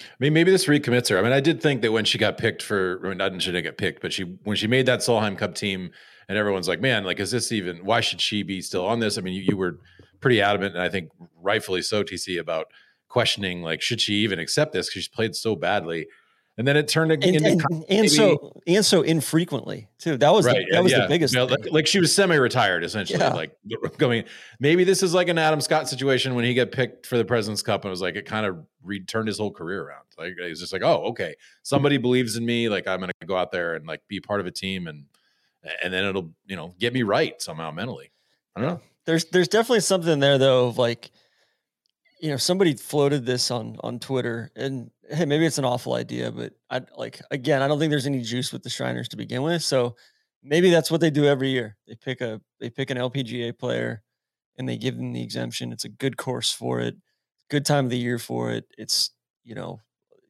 [0.00, 1.18] I mean, maybe this recommits her.
[1.18, 3.50] I mean, I did think that when she got picked for, I mean, not she
[3.50, 5.90] didn't get picked, but she when she made that Solheim Cup team,
[6.28, 7.78] and everyone's like, "Man, like, is this even?
[7.78, 9.78] Why should she be still on this?" I mean, you, you were
[10.20, 12.66] pretty adamant, and I think rightfully so, TC, about
[13.08, 16.06] questioning like should she even accept this because she's played so badly
[16.58, 20.16] and then it turned and, into and, and so and so infrequently too.
[20.16, 20.56] That was right.
[20.56, 21.02] the, that was yeah.
[21.02, 21.34] the biggest.
[21.34, 23.18] You know, like, like, she was semi-retired essentially.
[23.18, 23.34] Yeah.
[23.34, 23.54] Like
[23.98, 24.24] going,
[24.58, 27.60] maybe this is like an Adam Scott situation when he got picked for the President's
[27.60, 30.04] Cup and it was like it kind of returned his whole career around.
[30.16, 32.70] Like he's just like, oh, okay, somebody believes in me.
[32.70, 35.04] Like I'm going to go out there and like be part of a team and
[35.82, 38.12] and then it'll you know get me right somehow mentally.
[38.54, 38.80] I don't know.
[39.04, 41.10] There's there's definitely something there though of like
[42.20, 46.32] you know somebody floated this on on twitter and hey maybe it's an awful idea
[46.32, 49.42] but i like again i don't think there's any juice with the shriners to begin
[49.42, 49.94] with so
[50.46, 51.76] maybe that's what they do every year.
[51.86, 54.02] They pick a they pick an lpga player
[54.56, 55.72] and they give them the exemption.
[55.72, 56.96] It's a good course for it
[57.48, 58.64] good time of the year for it.
[58.78, 59.10] It's
[59.44, 59.80] you know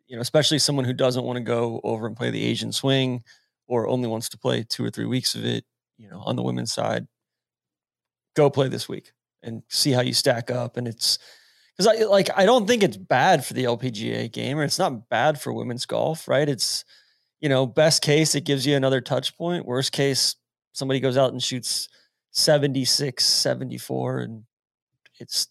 [0.07, 3.25] you know especially someone who doesn't want to go over and play the asian swing
[3.67, 5.65] or only wants to play two or three weeks of it
[5.97, 7.07] you know on the women's side
[8.37, 11.19] go play this week and see how you stack up and it's
[11.77, 15.09] because I like I don't think it's bad for the LPGA game or it's not
[15.09, 16.49] bad for women's golf, right?
[16.49, 16.85] It's
[17.41, 19.67] you know, best case it gives you another touch point.
[19.67, 20.37] Worst case,
[20.73, 21.89] somebody goes out and shoots
[22.31, 24.45] 76, 74 and
[25.19, 25.49] it's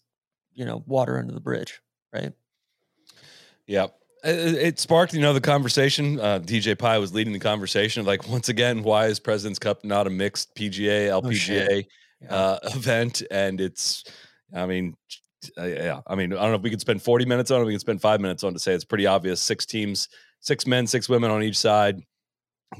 [0.56, 1.80] you know, water under the bridge,
[2.12, 2.32] right?
[3.66, 3.88] Yeah.
[4.24, 6.18] It, sparked, you know, the conversation.
[6.18, 8.04] Uh, DJ Pie was leading the conversation.
[8.04, 11.88] Like, once again, why is President's Cup not a mixed PGA LPGA oh,
[12.22, 12.34] yeah.
[12.34, 13.22] uh, event?
[13.30, 14.02] And it's,
[14.52, 14.96] I mean,
[15.58, 17.64] uh, yeah, I mean, I don't know if we could spend 40 minutes on it.
[17.64, 19.40] We can spend five minutes on to say it's pretty obvious.
[19.40, 20.08] Six teams,
[20.40, 22.02] six men, six women on each side.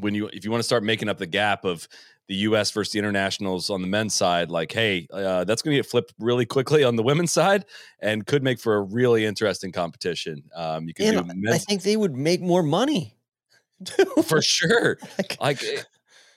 [0.01, 1.87] When you, if you want to start making up the gap of
[2.29, 2.73] the U.S.
[2.73, 6.13] versus the internationals on the men's side, like, hey, uh, that's going to get flipped
[6.19, 7.65] really quickly on the women's side,
[8.01, 10.43] and could make for a really interesting competition.
[10.55, 11.21] Um, you do
[11.53, 13.17] I think they would make more money.
[14.25, 14.99] for sure.
[15.19, 15.83] Like, Like, eh,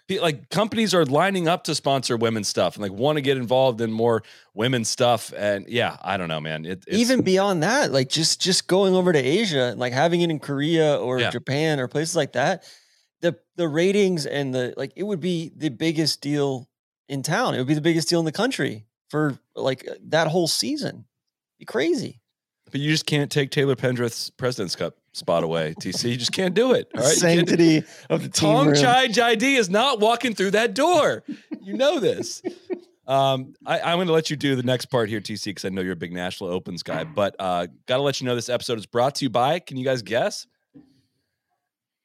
[0.10, 3.80] like companies are lining up to sponsor women's stuff and like want to get involved
[3.82, 4.24] in more
[4.56, 5.32] women's stuff.
[5.38, 6.66] And yeah, I don't know, man.
[6.66, 10.22] It, it's, even beyond that, like just just going over to Asia and like having
[10.22, 11.30] it in Korea or Yeah.
[11.30, 12.64] Japan or places like that,
[13.22, 16.68] the the ratings and the like it would be the biggest deal
[17.08, 17.54] in town.
[17.54, 21.06] It would be the biggest deal in the country for like that whole season.
[21.60, 22.22] Be crazy.
[22.72, 25.74] but you just can't take Taylor Pendrith's President's Cup spot away.
[25.80, 26.88] TC, you just can't do it.
[26.96, 28.54] All right, Sanctity of the team.
[28.54, 28.76] Tong.
[28.76, 31.24] Chai Jaidee is not walking through that door.
[31.62, 32.42] You know this.
[33.10, 35.70] Um, I, I'm going to let you do the next part here, TC, because I
[35.70, 37.04] know you're a big National Opens guy.
[37.06, 39.58] But uh, got to let you know this episode is brought to you by.
[39.58, 40.46] Can you guys guess?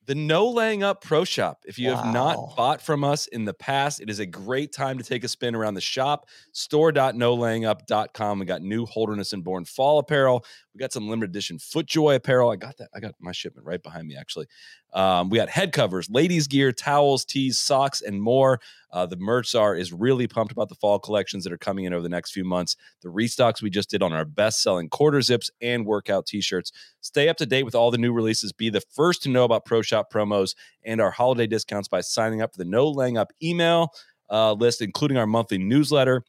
[0.07, 1.63] The No Laying Up Pro Shop.
[1.67, 4.97] If you have not bought from us in the past, it is a great time
[4.97, 6.27] to take a spin around the shop.
[6.53, 8.39] Store.nolayingup.com.
[8.39, 10.45] We got new Holderness and Bourne fall apparel.
[10.75, 12.51] We got some limited edition FootJoy apparel.
[12.51, 12.89] I got that.
[12.93, 14.47] I got my shipment right behind me, actually.
[14.93, 18.61] Um, we got head covers, ladies' gear, towels, tees, socks, and more.
[18.91, 21.93] Uh, the merch czar is really pumped about the fall collections that are coming in
[21.93, 22.77] over the next few months.
[23.03, 26.73] The restocks we just did on our best selling quarter zips and workout t shirts.
[27.01, 28.53] Stay up to date with all the new releases.
[28.53, 32.43] Be the first to know about Pro Shop promos and our holiday discounts by signing
[32.43, 33.93] up for the No Laying Up email
[34.29, 36.25] uh, list, including our monthly newsletter.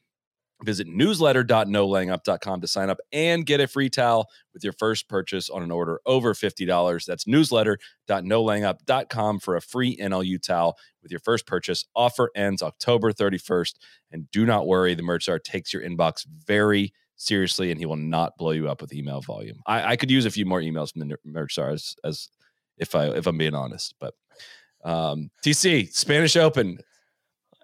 [0.62, 5.62] Visit newsletter.nolayingup.com to sign up and get a free towel with your first purchase on
[5.62, 7.04] an order over $50.
[7.04, 11.84] That's newsletter.nolayingup.com for a free NLU towel with your first purchase.
[11.94, 13.74] Offer ends October 31st.
[14.10, 17.96] And do not worry, the merch czar takes your inbox very seriously and he will
[17.96, 19.60] not blow you up with email volume.
[19.66, 22.30] I, I could use a few more emails from the merch czar as, as
[22.78, 23.94] if I if I'm being honest.
[24.00, 24.14] But
[24.84, 26.78] um TC, Spanish Open.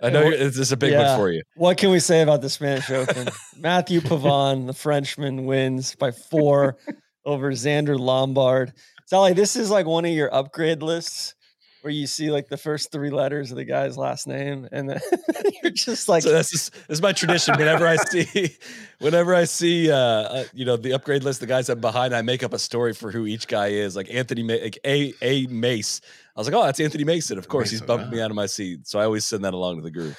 [0.02, 1.10] I know this is a big yeah.
[1.10, 1.42] one for you.
[1.56, 3.28] What can we say about the Spanish Open?
[3.56, 6.76] Matthieu Pavon, the Frenchman, wins by four
[7.24, 8.72] over Zander Lombard.
[9.10, 11.34] Like this is like one of your upgrade lists
[11.82, 15.00] where you see like the first three letters of the guy's last name, and then
[15.62, 17.56] you're just like, so that's just, this is my tradition.
[17.58, 18.56] Whenever I see,
[18.98, 22.22] whenever I see, uh, uh, you know, the upgrade list, the guys I'm behind, I
[22.22, 23.94] make up a story for who each guy is.
[23.96, 26.00] Like Anthony, Ma- like a a Mace.
[26.36, 27.36] I was like, oh, that's Anthony Mason.
[27.36, 28.86] Of course, he's Mason, bumping me out of my seat.
[28.86, 30.14] So I always send that along to the group.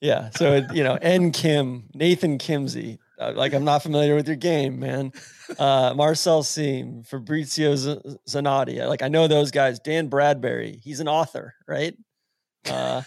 [0.00, 0.30] yeah.
[0.36, 2.98] So it, you know, N Kim, Nathan Kimsey.
[3.20, 5.12] Uh, like I'm not familiar with your game, man.
[5.58, 8.86] Uh, Marcel Siem, Fabrizio Zanotti.
[8.86, 9.80] Like I know those guys.
[9.80, 10.80] Dan Bradbury.
[10.82, 11.94] He's an author, right?
[12.68, 13.02] Uh,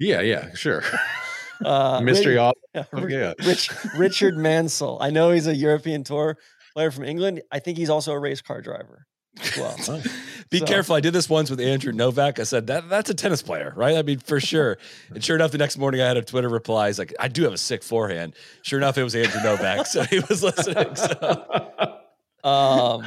[0.00, 0.82] Yeah, yeah, sure.
[1.64, 3.08] uh, Mystery author.
[3.08, 3.34] yeah.
[3.44, 4.98] Rich, Richard Mansell.
[5.00, 6.36] I know he's a European tour
[6.74, 7.42] player from England.
[7.52, 9.06] I think he's also a race car driver
[9.56, 9.76] well.
[10.50, 10.94] Be So- careful.
[10.94, 12.38] I did this once with Andrew Novak.
[12.38, 13.96] I said that that's a tennis player, right?
[13.96, 14.78] I mean, for sure.
[15.14, 16.88] And sure enough, the next morning I had a Twitter reply.
[16.88, 18.34] He's like, I do have a sick forehand.
[18.62, 19.86] Sure enough, it was Andrew Novak.
[19.86, 20.94] So he was listening.
[20.96, 21.68] So
[22.44, 23.04] Um,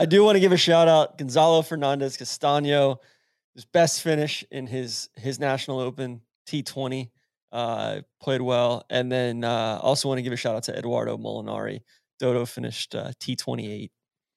[0.00, 2.98] I do want to give a shout out Gonzalo Fernandez Castano,
[3.54, 7.10] his best finish in his his National Open T20.
[7.52, 11.16] Uh, played well, and then uh, also want to give a shout out to Eduardo
[11.16, 11.80] Molinari.
[12.18, 13.90] Dodo finished uh, T28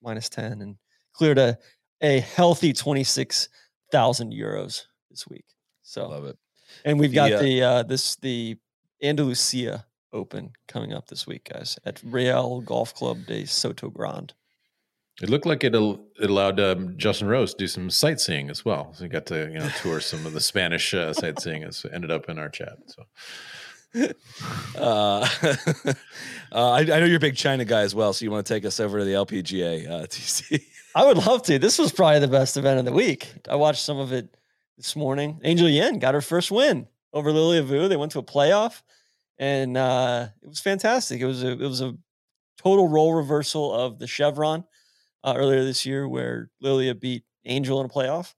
[0.03, 0.75] minus 10 and
[1.19, 1.57] cleared a
[2.01, 5.43] a healthy 26,000 euros this week.
[5.83, 6.37] So love it.
[6.85, 8.57] and we've got The, uh, the uh, this the
[9.03, 14.33] Andalusia Open coming up this week, guys, at Real Golf Club de Soto Grande.
[15.21, 18.63] It looked like it, al- it allowed um, Justin Rose to do some sightseeing as
[18.63, 18.93] well.
[18.93, 21.63] So he got to you know tour some of the Spanish uh, sightseeing.
[21.63, 22.77] As ended up in our chat.
[22.87, 23.03] So
[24.77, 25.27] Uh,
[26.51, 28.53] uh, I, I know you're a big China guy as well, so you want to
[28.53, 30.63] take us over to the LPGA uh, TC.
[30.99, 31.57] I would love to.
[31.57, 33.33] This was probably the best event of the week.
[33.49, 34.35] I watched some of it
[34.75, 35.39] this morning.
[35.45, 37.87] Angel Yin got her first win over Lilia Vu.
[37.87, 38.81] They went to a playoff,
[39.37, 41.21] and uh, it was fantastic.
[41.21, 41.95] It was a it was a
[42.57, 44.65] total role reversal of the Chevron
[45.23, 48.33] uh, earlier this year, where Lilia beat Angel in a playoff,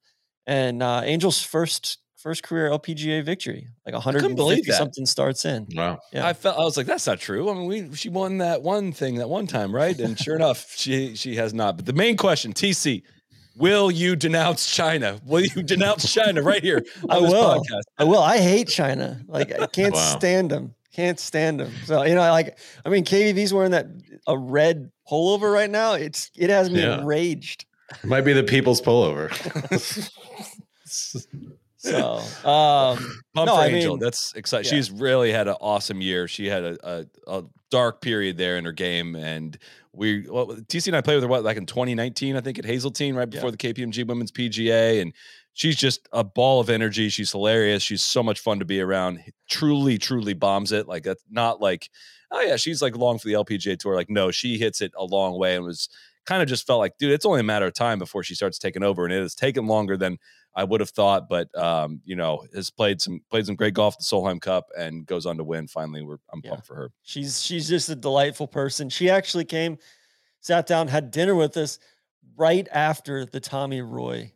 [0.45, 5.67] and uh, Angel's first first career LPGA victory, like couldn't 150 something starts in.
[5.75, 6.25] wow, Yeah.
[6.27, 7.49] I felt I was like, that's not true.
[7.49, 9.97] I mean, we she won that one thing that one time, right?
[9.99, 11.77] And sure enough, she she has not.
[11.77, 13.03] But the main question, TC,
[13.57, 15.19] will you denounce China?
[15.25, 17.59] Will you denounce China right here on I this will.
[17.59, 17.81] podcast?
[17.97, 18.21] I will.
[18.21, 19.19] I hate China.
[19.27, 20.17] Like I can't Wow.
[20.17, 20.75] stand them.
[20.93, 21.71] Can't stand them.
[21.85, 23.87] So you know, like I mean, KVV's wearing that
[24.27, 25.93] a red pullover right now.
[25.93, 26.99] It's it has me Yeah.
[26.99, 27.65] enraged.
[27.91, 29.31] it might be the people's pullover.
[31.83, 32.15] So,
[32.47, 32.97] um,
[33.33, 33.93] Pump No, for I Angel.
[33.95, 34.65] mean, That's exciting.
[34.71, 34.77] yeah.
[34.77, 36.27] She's really had an awesome year.
[36.27, 36.77] She had a,
[37.27, 39.57] a, a dark period there in her game, and
[39.93, 42.65] we well, TC and I played with her what like in 2019, I think at
[42.65, 45.11] Hazeltine, right before the KPMG Women's PGA, and
[45.53, 47.09] she's just a ball of energy.
[47.09, 47.81] She's hilarious.
[47.81, 49.19] She's so much fun to be around.
[49.49, 50.87] Truly, truly bombs it.
[50.87, 51.89] Like that's not like
[52.31, 53.95] oh yeah, she's like long for the LPGA tour.
[53.95, 55.89] Like no, she hits it a long way, and was
[56.25, 58.57] kind of just felt like dude, it's only a matter of time before she starts
[58.59, 60.17] taking over, and it has taken longer than
[60.53, 63.95] I would have thought, but um, you know, has played some played some great golf
[63.95, 65.67] at the Solheim Cup and goes on to win.
[65.67, 66.51] Finally, we're I'm Yeah.
[66.51, 66.91] pumped for her.
[67.03, 68.89] she's she's just a delightful person.
[68.89, 69.77] She actually came,
[70.41, 71.79] sat down, had dinner with us
[72.35, 74.31] right after the Tommy Roy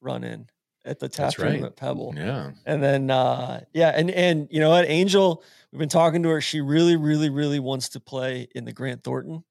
[0.00, 0.48] run in
[0.84, 1.64] at the tap room right.
[1.64, 2.14] at Pebble.
[2.16, 2.52] Yeah.
[2.64, 6.40] And then uh yeah, and and you know what, Angel, we've been talking to her.
[6.40, 9.44] She really, really, really wants to play in the Grant Thornton.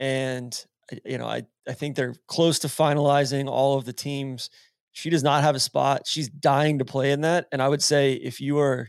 [0.00, 0.58] And
[1.04, 4.50] you know, I I think they're close to finalizing all of the teams.
[4.92, 6.02] She does not have a spot.
[6.06, 7.46] She's dying to play in that.
[7.52, 8.88] And I would say if you are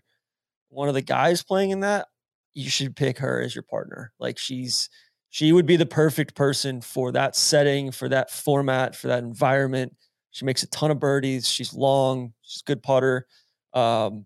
[0.69, 2.07] one of the guys playing in that,
[2.53, 4.11] you should pick her as your partner.
[4.19, 4.89] Like she's
[5.29, 9.95] she would be the perfect person for that setting, for that format, for that environment.
[10.31, 11.47] She makes a ton of birdies.
[11.47, 12.33] She's long.
[12.41, 13.27] She's a good putter.
[13.73, 14.25] Um,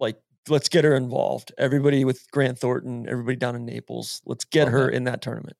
[0.00, 0.16] like
[0.48, 1.52] let's get her involved.
[1.58, 4.22] Everybody with Grant Thornton, everybody down in Naples.
[4.24, 5.56] Let's get Love her in that tournament.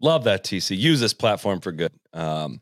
[0.00, 0.76] Love that TC.
[0.76, 1.92] Use this platform for good.
[2.12, 2.60] Um,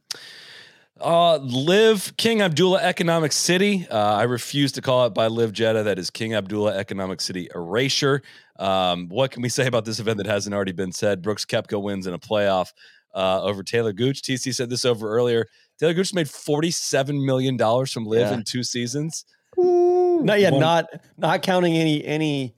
[1.00, 3.86] uh, LIV King Abdullah Economic City.
[3.88, 5.84] Uh, I refuse to call it by LIV Jeddah.
[5.84, 8.22] That is King Abdullah Economic City Erasure.
[8.58, 11.22] Um, what can we say about this event that hasn't already been said?
[11.22, 12.72] Brooks Koepka wins in a playoff
[13.14, 14.22] uh, over Taylor Gooch.
[14.22, 15.46] TC said this over earlier.
[15.78, 18.34] Taylor Gooch made $47 million from LIV Yeah.
[18.34, 19.24] in two seasons.
[19.56, 22.54] Not yet, One- not not counting any any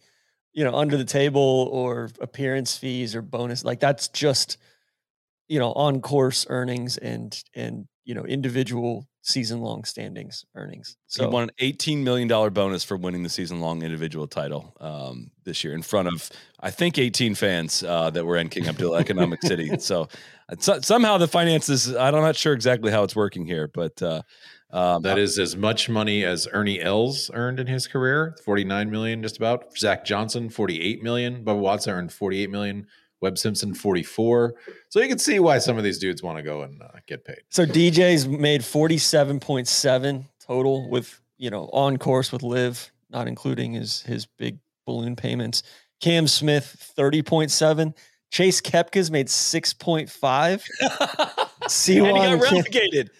[0.54, 3.64] you know under the table or appearance fees or bonus.
[3.64, 4.56] Like that's just
[5.50, 10.96] you know on course earnings and and you know individual season long standings earnings.
[11.08, 15.30] he So won an $18 million bonus for winning the season long individual title um,
[15.44, 18.98] this year in front of, I think, 18 fans uh, that were in King Abdullah
[18.98, 19.70] Economic City.
[19.80, 20.08] So,
[20.48, 24.22] uh, so- somehow the finances, I'm not sure exactly how it's working here, but uh,
[24.70, 29.22] um, That is as much money as Ernie Els earned in his career, 49 million
[29.22, 29.76] just about.
[29.76, 31.44] Zach Johnson, 48 million.
[31.44, 32.86] Bubba Watson earned 48 million.
[33.20, 34.54] Webb Simpson, 44.
[34.88, 37.24] So you can see why some of these dudes want to go and uh, get
[37.24, 37.40] paid.
[37.50, 42.90] so DJ's made forty seven point seven total with you know on course with LIV,
[43.10, 45.62] not including his his big balloon payments.
[46.00, 46.64] Cam Smith
[46.96, 47.94] thirty point seven.
[48.30, 50.64] Chase Koepka's made six point five.
[50.80, 50.90] and
[51.60, 53.10] he Sihwan got relegated.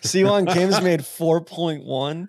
[0.00, 2.28] Sihwan Kim's made 4.1.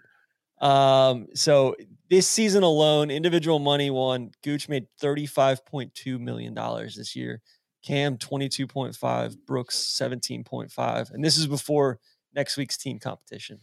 [0.65, 1.75] Um, so
[2.13, 4.29] this season alone, individual money won.
[4.43, 6.53] Gooch made $35.2 million
[6.95, 7.41] this year.
[7.83, 11.11] Cam 22.5, Brooks 17.5.
[11.11, 11.99] And this is before
[12.35, 13.59] next week's team competition.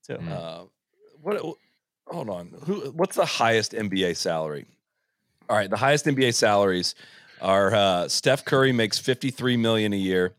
[0.00, 0.32] So Mm.
[0.32, 0.64] Uh,
[1.20, 1.56] what?
[2.06, 2.54] Hold on.
[2.64, 2.92] Who?
[2.92, 4.66] What's the highest NBA salary?
[5.50, 6.94] All right, the highest NBA salaries
[7.42, 10.34] are uh, Steph Curry makes 53 million a year.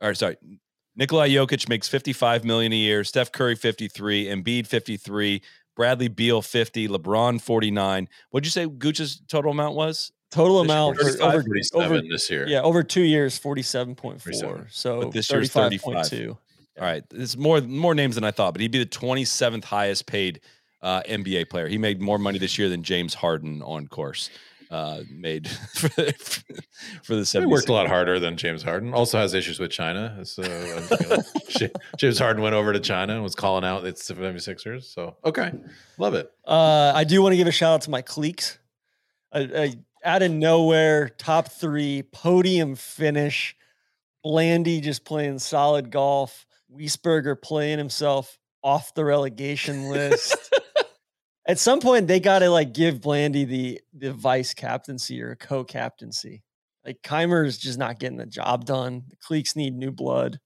[0.00, 0.36] Or sorry,
[0.96, 3.04] Nikolai Jokic makes 55 million a year.
[3.04, 5.42] Steph Curry 53, Embiid 53,
[5.76, 8.08] Bradley Beal 50, LeBron 49.
[8.30, 10.10] What'd you say Gucci's total amount was?
[10.30, 12.46] total This amount for over, over this year.
[12.48, 14.20] yeah, over two years, 47.4.
[14.20, 14.66] 47.
[14.70, 16.06] So But this year's 35.
[16.06, 16.28] 35.2.
[16.30, 16.38] All
[16.78, 20.40] right, it's more more names than I thought, but he'd be the 27th highest paid
[20.82, 21.68] uh, NBA player.
[21.68, 24.28] He made more money this year than James Harden on course
[24.70, 25.88] uh, made for,
[27.02, 27.40] for the 76ers.
[27.40, 28.92] He worked a lot harder than James Harden.
[28.94, 30.24] Also has issues with China.
[30.24, 30.48] So you
[31.08, 34.84] know, J- James Harden went over to China and was calling out its 76ers.
[34.84, 35.52] So okay,
[35.98, 36.30] love it.
[36.46, 38.58] Uh, I do want to give a shout out to my Cleeks.
[39.32, 39.74] I, I,
[40.04, 43.56] out of nowhere, top three podium finish.
[44.22, 46.46] Blandy just playing solid golf.
[46.74, 50.52] Wiesberger playing himself off the relegation list.
[51.48, 56.42] At some point, they got to like give Blandy the the vice captaincy or co-captaincy.
[56.84, 59.04] Like Kaymer's just not getting the job done.
[59.08, 60.38] The Cleeks need new blood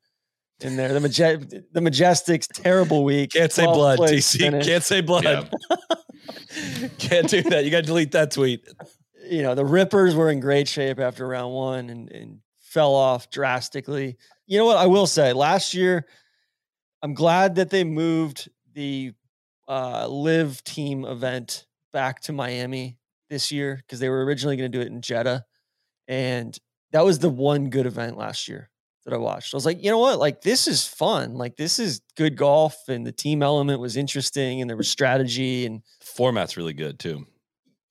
[0.61, 0.93] in there.
[0.93, 3.33] The Maje- the Majestics terrible week.
[3.33, 4.39] Can't say blood, place TC.
[4.39, 4.67] finish.
[4.67, 5.25] Can't say blood.
[5.25, 5.89] Yeah.
[6.99, 7.65] Can't do that.
[7.65, 8.67] You got to delete that tweet.
[9.29, 13.31] you know, the Rippers were in great shape after round one and, and fell off
[13.31, 14.17] drastically.
[14.47, 14.77] You know what?
[14.77, 16.07] I will say last year,
[17.03, 19.13] I'm glad that they moved the
[19.71, 22.99] uh, LIV team event back to Miami
[23.31, 25.45] this year because they were originally going to do it in Jeddah.
[26.09, 26.59] And
[26.91, 28.69] that was the one good event last year
[29.05, 29.55] that I watched.
[29.55, 30.19] I was like, you know what?
[30.19, 31.35] Like, this is fun.
[31.35, 32.89] Like, this is good golf.
[32.89, 37.27] And the team element was interesting and there was strategy and Format's really good too.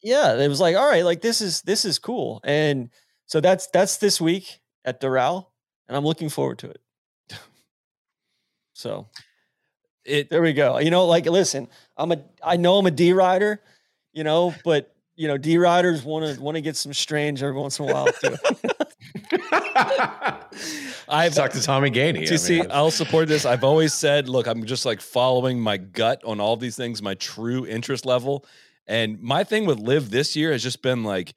[0.03, 2.41] yeah, it was like, all right, like this is this is cool.
[2.43, 2.89] And
[3.25, 5.47] so that's that's this week at Doral,
[5.87, 6.81] and I'm looking forward to it.
[8.73, 9.09] So
[10.05, 10.79] it There we go.
[10.79, 13.61] You know, like listen, I'm a I know I'm a D rider,
[14.13, 17.59] you know, but you know, D riders want to want to get some strange every
[17.59, 18.35] once in a while too.
[21.09, 22.27] I've Talk to Tommy Gainey.
[22.27, 23.45] To see, I'll support this.
[23.45, 27.15] I've always said, look, I'm just like following my gut on all these things, my
[27.15, 28.45] true interest level.
[28.87, 31.33] And my thing with LIV this year has just been like,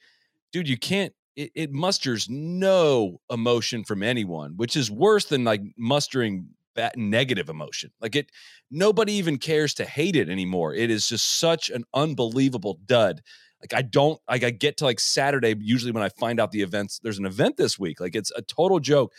[0.52, 1.12] dude, you can't.
[1.34, 7.48] It, it musters no emotion from anyone, which is worse than like mustering bad negative
[7.48, 7.90] emotion.
[8.00, 8.30] Like it,
[8.70, 10.74] nobody even cares to hate it anymore.
[10.74, 13.22] It is just such an unbelievable dud.
[13.60, 16.62] Like I don't like I get to like Saturday usually when I find out the
[16.62, 17.00] events.
[17.02, 18.00] There's an event this week.
[18.00, 19.12] Like it's a total joke.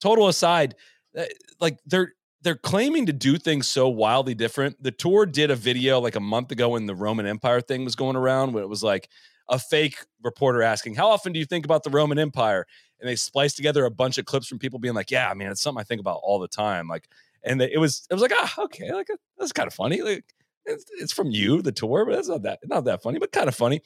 [0.00, 0.74] Total aside,
[1.16, 1.24] uh,
[1.60, 4.82] like they're they're claiming to do things so wildly different.
[4.82, 7.94] The tour did a video like a month ago when the Roman Empire thing was
[7.94, 9.08] going around, when it was like
[9.48, 12.66] a fake reporter asking, "How often do you think about the Roman Empire?"
[13.02, 15.48] And they spliced together a bunch of clips from people being like, "Yeah, I mean,
[15.48, 17.08] it's something I think about all the time." Like,
[17.44, 20.00] and it was it was like, ah, okay, like that's kind of funny.
[20.00, 20.24] Like,
[20.64, 23.48] it's, it's from you, the tour, but that's not that not that funny, but kind
[23.48, 23.82] of funny.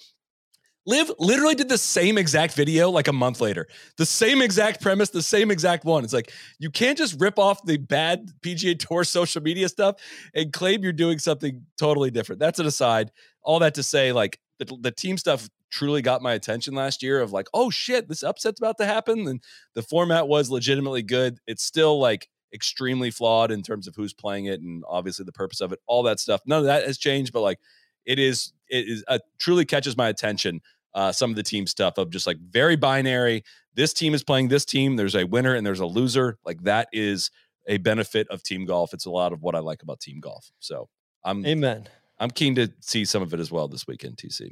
[0.88, 3.66] Liv literally did the same exact video like a month later.
[3.96, 6.04] The same exact premise, the same exact one.
[6.04, 9.96] It's like you can't just rip off the bad PGA Tour social media stuff
[10.32, 12.38] and claim you're doing something totally different.
[12.38, 13.10] That's an aside.
[13.42, 17.20] All that to say, like the, the team stuff truly got my attention last year
[17.20, 19.26] of like, oh shit, this upset's about to happen.
[19.26, 19.42] And
[19.74, 21.38] the format was legitimately good.
[21.46, 25.60] It's still like extremely flawed in terms of who's playing it and obviously the purpose
[25.60, 26.40] of it, all that stuff.
[26.46, 27.58] None of that has changed, but like
[28.04, 30.60] it is, it is uh, truly catches my attention.
[30.94, 33.42] Uh, some of the team stuff of just like very binary.
[33.74, 34.96] This team is playing this team.
[34.96, 36.38] There's a winner and there's a loser.
[36.42, 37.30] Like that is
[37.66, 38.94] a benefit of team golf.
[38.94, 40.50] It's a lot of what I like about team golf.
[40.58, 40.88] So
[41.22, 41.86] I'm Amen.
[42.18, 44.16] I'm keen to see some of it as well this weekend.
[44.16, 44.50] TC.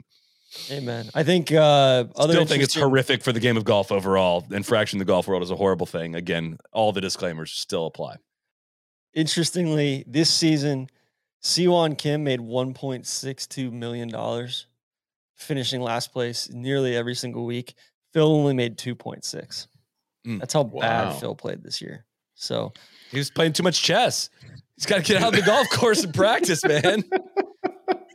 [0.71, 1.11] Amen.
[1.15, 4.47] I think uh other Still think it's horrific for the game of golf overall.
[4.51, 6.15] Infraction in the golf world is a horrible thing.
[6.15, 8.17] Again, all the disclaimers still apply.
[9.15, 10.89] Interestingly, this season,
[11.43, 14.49] Sihwan Kim made $1.62 million,
[15.37, 17.75] finishing last place nearly every single week.
[18.12, 19.67] Phil only made 2.6.
[20.27, 20.81] Mm, That's how wow.
[20.81, 22.05] bad Phil played this year.
[22.35, 22.73] So
[23.11, 24.31] He was playing too much chess.
[24.77, 27.05] He's got to get out of the golf course and practice, man.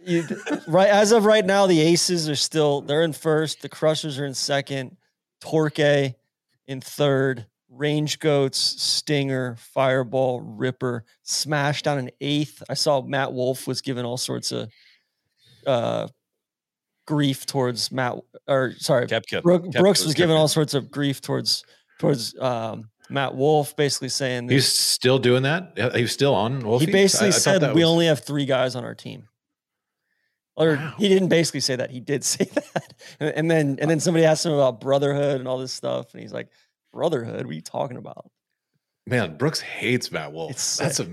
[0.06, 0.24] you,
[0.68, 4.26] right as of right now, the aces are still they're in first, the crushers are
[4.26, 4.98] in second,
[5.42, 12.62] Torque in third, range goats, stinger, fireball, ripper, smash down in eighth.
[12.70, 14.70] I saw Matt Wolff was given all sorts of
[15.68, 16.08] uh
[17.08, 18.16] grief towards Matt
[18.48, 19.42] or sorry, Koepka.
[19.42, 21.64] Brook, Koepka Brooks was given all sorts of grief towards
[22.00, 25.92] towards um Matt Wolff, basically saying that He's still doing that.
[25.96, 26.60] He's still on.
[26.60, 26.86] Wolfie?
[26.86, 29.28] he basically I- I said we was- only have three guys on our team.
[30.60, 30.94] Or Wow.
[31.00, 31.90] he didn't basically say that.
[31.90, 32.94] He did say that.
[33.20, 36.22] And, and then and then somebody asked him about brotherhood and all this stuff, and
[36.22, 36.50] he's like,
[36.94, 37.46] "Brotherhood?
[37.46, 38.30] What are you talking about?"
[39.08, 40.52] Man, Brooks hates Matt Wolff.
[40.52, 41.08] It's that's a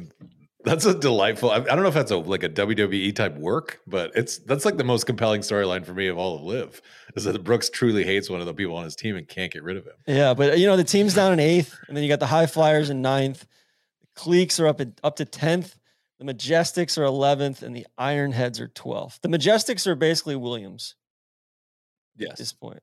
[0.65, 1.51] that's a delightful.
[1.53, 4.65] I, I don't know if that's a like a WWE type work, but it's that's
[4.65, 6.83] like the most compelling storyline for me of all of LIV
[7.15, 9.63] is that Brooks truly hates one of the people on his team and can't get
[9.63, 9.95] rid of him.
[10.09, 12.47] Yeah, but you know the team's down in eighth, and then you got the High
[12.47, 13.47] Flyers in ninth.
[14.03, 15.79] The Cleeks are up at up to tenth.
[16.19, 19.21] The Majestics are eleventh, and the Ironheads are twelfth.
[19.23, 20.95] The Majestics are basically Williams
[22.19, 22.39] at Yes.
[22.39, 22.83] this point.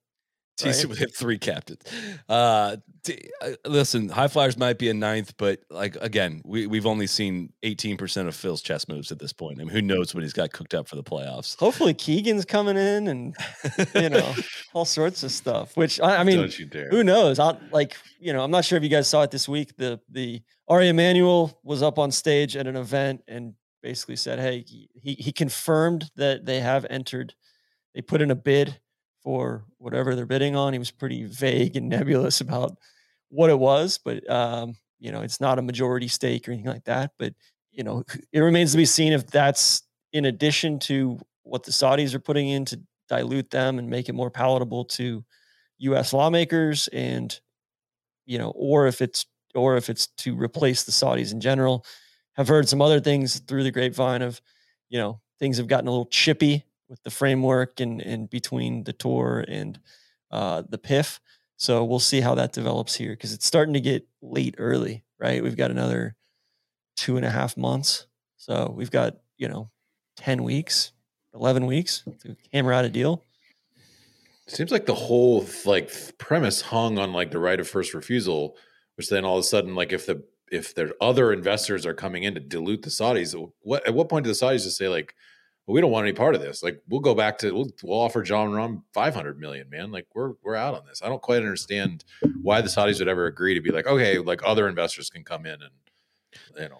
[0.59, 0.85] TC right?
[0.85, 1.81] would hit three captains.
[2.29, 6.85] Uh, t- uh, listen, high flyers might be a ninth, but like again, we we've
[6.85, 9.59] only seen eighteen percent of Phil's chess moves at this point.
[9.59, 11.57] I mean, who knows what he's got cooked up for the playoffs?
[11.57, 13.35] Hopefully, Keegan's coming in, and
[13.95, 14.33] you know
[14.73, 15.75] all sorts of stuff.
[15.75, 16.89] Which I, I mean, Don't you dare.
[16.89, 17.39] who knows?
[17.39, 19.75] I like you know, I'm not sure if you guys saw it this week.
[19.77, 24.63] The the Ari Emanuel was up on stage at an event and basically said, "Hey,
[24.67, 27.33] he- he he confirmed that they have entered.
[27.95, 28.79] They put in a bid
[29.23, 30.73] for whatever they're bidding on.
[30.73, 32.77] He was pretty vague and nebulous about
[33.29, 36.85] what it was, but um, you know, it's not a majority stake or anything like
[36.85, 37.11] that.
[37.17, 37.33] But
[37.71, 42.13] you know, it remains to be seen if that's in addition to what the Saudis
[42.13, 45.23] are putting in to dilute them and make it more palatable to
[45.79, 46.13] U.S.
[46.13, 47.37] lawmakers, and
[48.25, 51.85] you know, or if it's or if it's to replace the Saudis in general.
[52.33, 54.41] Have heard some other things through the grapevine of,
[54.89, 58.93] you know, things have gotten a little chippy with the framework and and between the
[58.93, 59.79] tour and
[60.31, 61.19] uh, the PIF.
[61.57, 65.41] So we'll see how that develops here because it's starting to get late early, right?
[65.43, 66.15] We've got another
[66.97, 68.07] two and a half months.
[68.37, 69.69] So we've got, you know,
[70.17, 70.91] 10 weeks,
[71.33, 73.23] 11 weeks to hammer out a deal.
[74.47, 78.57] Seems like the whole like premise hung on like the right of first refusal,
[78.97, 82.23] which then all of a sudden, like if the if their other investors are coming
[82.23, 85.15] in to dilute the Saudis, what at what point do the Saudis just say like,
[85.65, 86.61] well, we don't want any part of this?
[86.61, 89.91] Like we'll go back to we'll, we'll offer Jon Rahm five hundred million, man.
[89.91, 91.01] Like we're we're out on this.
[91.01, 92.03] I don't quite understand
[92.41, 95.45] why the Saudis would ever agree to be like, okay, like other investors can come
[95.45, 95.71] in and
[96.57, 96.79] you know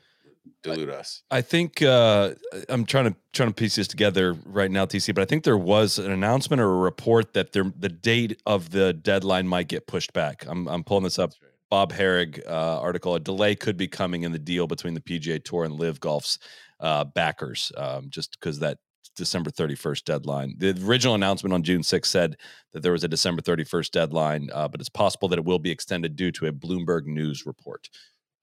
[0.64, 1.24] delude us.
[1.32, 2.34] I think uh,
[2.68, 5.16] I'm trying to trying to piece this together right now, TC.
[5.16, 8.72] But I think there was an announcement or a report that there, the date of
[8.72, 10.46] the deadline might get pushed back.
[10.48, 11.32] I'm I'm pulling this up.
[11.70, 15.44] Bob Harig uh, article: A delay could be coming in the deal between the PGA
[15.44, 16.38] Tour and LIV Golf's
[16.80, 18.78] uh, backers, um, just because that
[19.16, 20.56] December 31st deadline.
[20.58, 22.38] The original announcement on June 6th said
[22.72, 25.72] that there was a December 31st deadline, uh, but it's possible that it will be
[25.72, 27.90] extended due to a Bloomberg News report.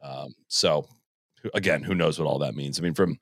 [0.03, 0.87] Um, so,
[1.55, 2.79] again, who knows what all that means?
[2.79, 3.19] I mean, from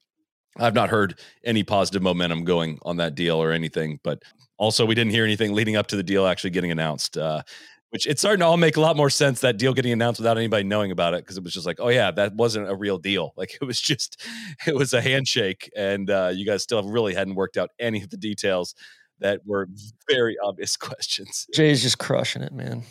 [0.59, 4.23] I've not heard any positive momentum going on that deal or anything, but
[4.57, 7.17] also we didn't hear anything leading up to the deal actually getting announced.
[7.17, 7.43] Uh,
[7.91, 10.36] which it's starting to all make a lot more sense that deal getting announced without
[10.36, 12.99] anybody knowing about it because it was just like, oh yeah, that wasn't a real
[12.99, 13.32] deal.
[13.36, 14.20] Like it was just,
[14.66, 18.11] it was a handshake, and uh, you guys still really hadn't worked out any of
[18.11, 18.74] the details
[19.20, 19.68] that were
[20.11, 21.47] very obvious questions.
[21.55, 22.82] Jay's just crushing it, man.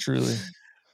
[0.00, 0.36] Truly.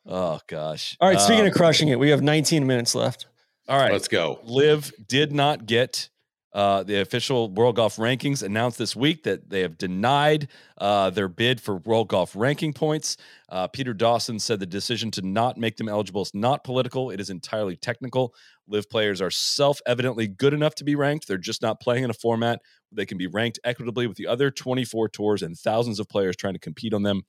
[0.07, 0.97] Oh gosh!
[1.01, 1.21] All right.
[1.21, 3.27] Speaking Um, of crushing it, we have 19 minutes left.
[3.69, 4.41] all right, Let's go.
[4.45, 6.09] LIV did not get
[6.53, 11.29] uh, the official World Golf rankings announced this week that they have denied uh, their
[11.29, 13.17] bid for World Golf ranking points.
[13.49, 17.21] Uh, Peter Dawson said the decision to not make them eligible is not political; it
[17.21, 18.35] is entirely technical.
[18.67, 22.15] LIV players are self-evidently good enough to be ranked; they're just not playing in a
[22.15, 22.61] format
[22.93, 26.55] they can be ranked equitably with the other 24 tours and thousands of players trying
[26.55, 27.23] to compete on them.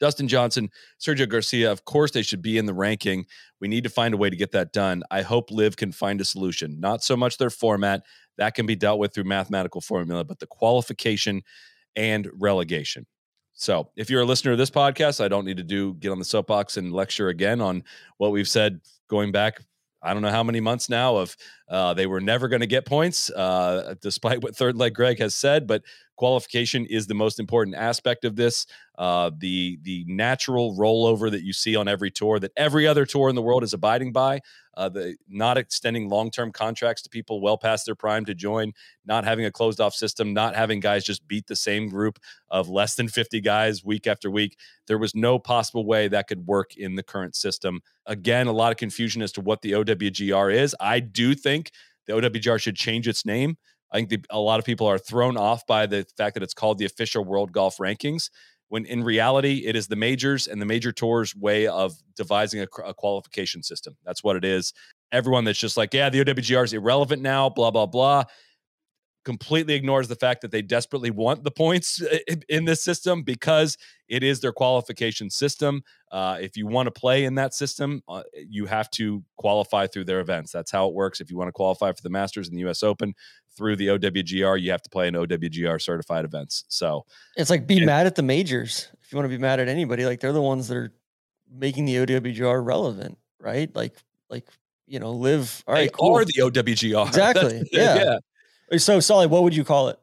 [0.00, 0.70] Dustin Johnson,
[1.00, 3.26] Sergio Garcia, of course, they should be in the ranking.
[3.60, 5.02] We need to find a way to get that done.
[5.10, 6.80] I hope LIV can find a solution.
[6.80, 8.02] Not so much their format,
[8.38, 11.42] that can be dealt with through mathematical formula, but the qualification
[11.96, 13.06] and relegation.
[13.52, 16.18] So, if you're a listener to this podcast, I don't need to do get on
[16.18, 17.84] the soapbox and lecture again on
[18.18, 19.60] what we've said going back.
[20.02, 21.36] I don't know how many months now of
[21.68, 25.34] uh, they were never going to get points, uh, despite what third leg Greg has
[25.34, 25.66] said.
[25.66, 25.82] But
[26.16, 28.66] qualification is the most important aspect of this.
[28.96, 33.28] Uh, the the natural rollover that you see on every tour that every other tour
[33.28, 34.40] in the world is abiding by.
[34.76, 38.72] Uh, the not extending long term contracts to people well past their prime to join,
[39.04, 42.18] not having a closed off system, not having guys just beat the same group
[42.50, 44.58] of less than 50 guys week after week.
[44.86, 47.80] There was no possible way that could work in the current system.
[48.06, 50.74] Again, a lot of confusion as to what the OWGR is.
[50.80, 51.53] I do think
[52.06, 53.56] the OWGR should change its name.
[53.92, 56.54] I think the, a lot of people are thrown off by the fact that it's
[56.54, 58.30] called the official World Golf Rankings,
[58.68, 62.66] when in reality, it is the majors and the major tours' way of devising a,
[62.84, 63.96] a qualification system.
[64.04, 64.72] That's what it is.
[65.12, 68.24] Everyone that's just like, yeah, the OWGR is irrelevant now, blah, blah, blah,
[69.24, 72.02] completely ignores the fact that they desperately want the points
[72.48, 73.76] in this system because
[74.08, 75.82] it is their qualification system.
[76.12, 80.04] Uh, if you want to play in that system, uh, you have to qualify through
[80.04, 80.52] their events.
[80.52, 81.20] That's how it works.
[81.20, 82.82] If you want to qualify for the Masters and the U.S.
[82.82, 83.14] Open
[83.56, 86.64] through the OWGR, you have to play in OWGR certified events.
[86.68, 87.04] So
[87.36, 87.86] It's like be Yeah.
[87.86, 88.88] mad at the majors.
[89.02, 90.92] If you want to be mad at anybody, like they're the ones that are
[91.50, 93.74] making the OWGR relevant, right?
[93.74, 93.94] Like,
[94.28, 94.48] like
[94.86, 95.64] you know, live.
[95.66, 96.14] All right, cool.
[96.16, 97.06] are the OWGR.
[97.08, 98.18] Exactly, That's- yeah.
[98.78, 99.98] So, Solly, what would you call it?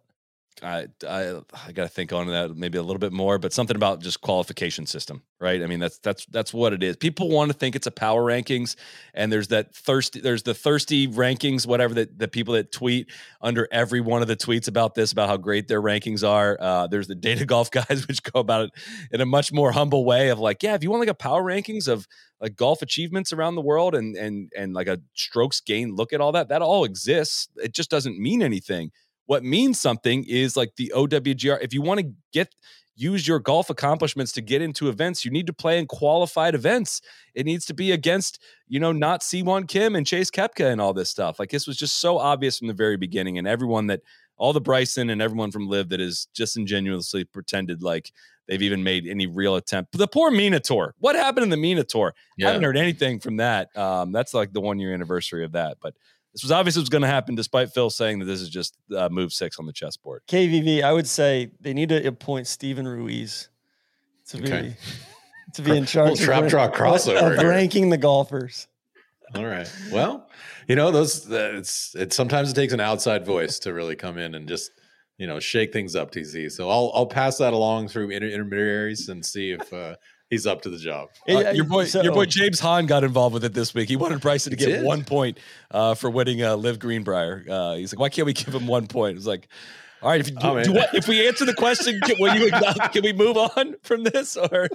[0.63, 3.75] I I, I got to think on that maybe a little bit more, but something
[3.75, 5.61] about just qualification system, right?
[5.61, 6.95] I mean, that's that's that's what it is.
[6.97, 8.75] People want to think it's a power rankings,
[9.13, 13.09] and there's that thirsty, there's the thirsty rankings, whatever that the people that tweet
[13.41, 16.57] under every one of the tweets about this, about how great their rankings are.
[16.59, 18.71] Uh, there's the data golf guys, which go about it
[19.11, 21.43] in a much more humble way of like, yeah, if you want like a power
[21.43, 22.07] rankings of
[22.39, 26.21] like golf achievements around the world and and and like a strokes gain look at
[26.21, 27.49] all that, that all exists.
[27.57, 28.91] It just doesn't mean anything
[29.31, 31.59] what means something is like the OWGR.
[31.61, 32.53] If you want to get
[32.97, 37.01] use your golf accomplishments to get into events, you need to play in qualified events.
[37.33, 40.91] It needs to be against, you know, not Sihwan Kim and Chase Koepka and all
[40.91, 41.39] this stuff.
[41.39, 43.37] Like this was just so obvious from the very beginning.
[43.37, 44.01] And everyone that
[44.35, 48.11] all the Bryson and everyone from LIV that is just ingenuously pretended like
[48.49, 49.97] they've even made any real attempt.
[49.97, 50.93] The poor MENA tour.
[50.99, 52.13] What happened in the MENA tour?
[52.43, 53.73] I haven't heard anything from that.
[53.77, 55.77] Um, that's like the one year anniversary of that.
[55.81, 55.95] But
[56.33, 58.77] this was obvious it was going to happen, despite Phil saying that this is just
[58.95, 60.21] uh, move six on the chessboard.
[60.27, 63.49] KVV, I would say they need to appoint Stephen Ruiz
[64.29, 64.75] to be Okay.
[65.53, 67.49] to be in charge Little trap of, draw crossover of here.
[67.49, 68.67] ranking the golfers.
[69.35, 69.69] All right.
[69.91, 70.29] Well,
[70.67, 74.17] you know, those uh, it's it sometimes it takes an outside voice to really come
[74.17, 74.71] in and just
[75.17, 76.11] you know shake things up.
[76.11, 76.51] TC.
[76.51, 79.95] So I'll I'll pass that along through inter- intermediaries and see if uh,
[80.31, 81.09] he's up to the job.
[81.29, 83.87] Uh, Yeah, your boy, your boy James Hahn got involved with it this week.
[83.89, 84.83] He wanted Bryson to get did.
[84.83, 85.37] one point
[85.69, 87.45] uh, for winning uh, LIV Greenbrier.
[87.47, 89.17] Uh, he's like, why can't we give him one point?
[89.17, 89.47] It's like,
[90.01, 90.63] all right, if you, do, Oh, man.
[90.65, 92.49] do what, if we answer the question, can, will you
[92.91, 94.35] can we move on from this?
[94.35, 94.67] Or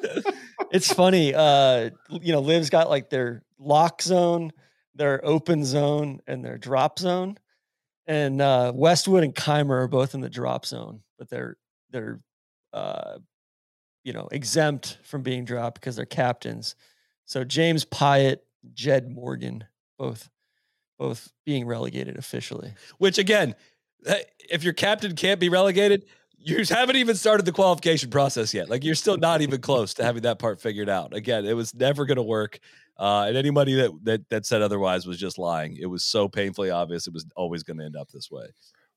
[0.71, 1.35] It's funny.
[1.35, 4.53] Uh, you know, Liv's got like their lock zone,
[4.95, 7.39] their open zone, and their drop zone.
[8.07, 11.57] And uh, Westwood and Kaymer are both in the drop zone, but they're
[11.91, 12.21] they're
[12.73, 13.19] uh,
[14.07, 16.77] you know exempt from being dropped because they're captains.
[17.25, 18.39] So James Piot,
[18.73, 19.65] Jed Morgan,
[19.99, 20.31] both
[20.97, 22.73] both being relegated officially.
[22.99, 23.57] Which again,
[24.07, 26.07] eh, if your captain can't be relegated,
[26.39, 28.71] you haven't even started the qualification process yet.
[28.71, 31.13] Like you're still not even close to having that part figured out.
[31.13, 32.61] Again, it was never going to work.
[32.97, 35.77] Uh, and anybody that, that that said otherwise was just lying.
[35.77, 37.09] It was so painfully obvious.
[37.09, 38.47] It was always going to end up this way.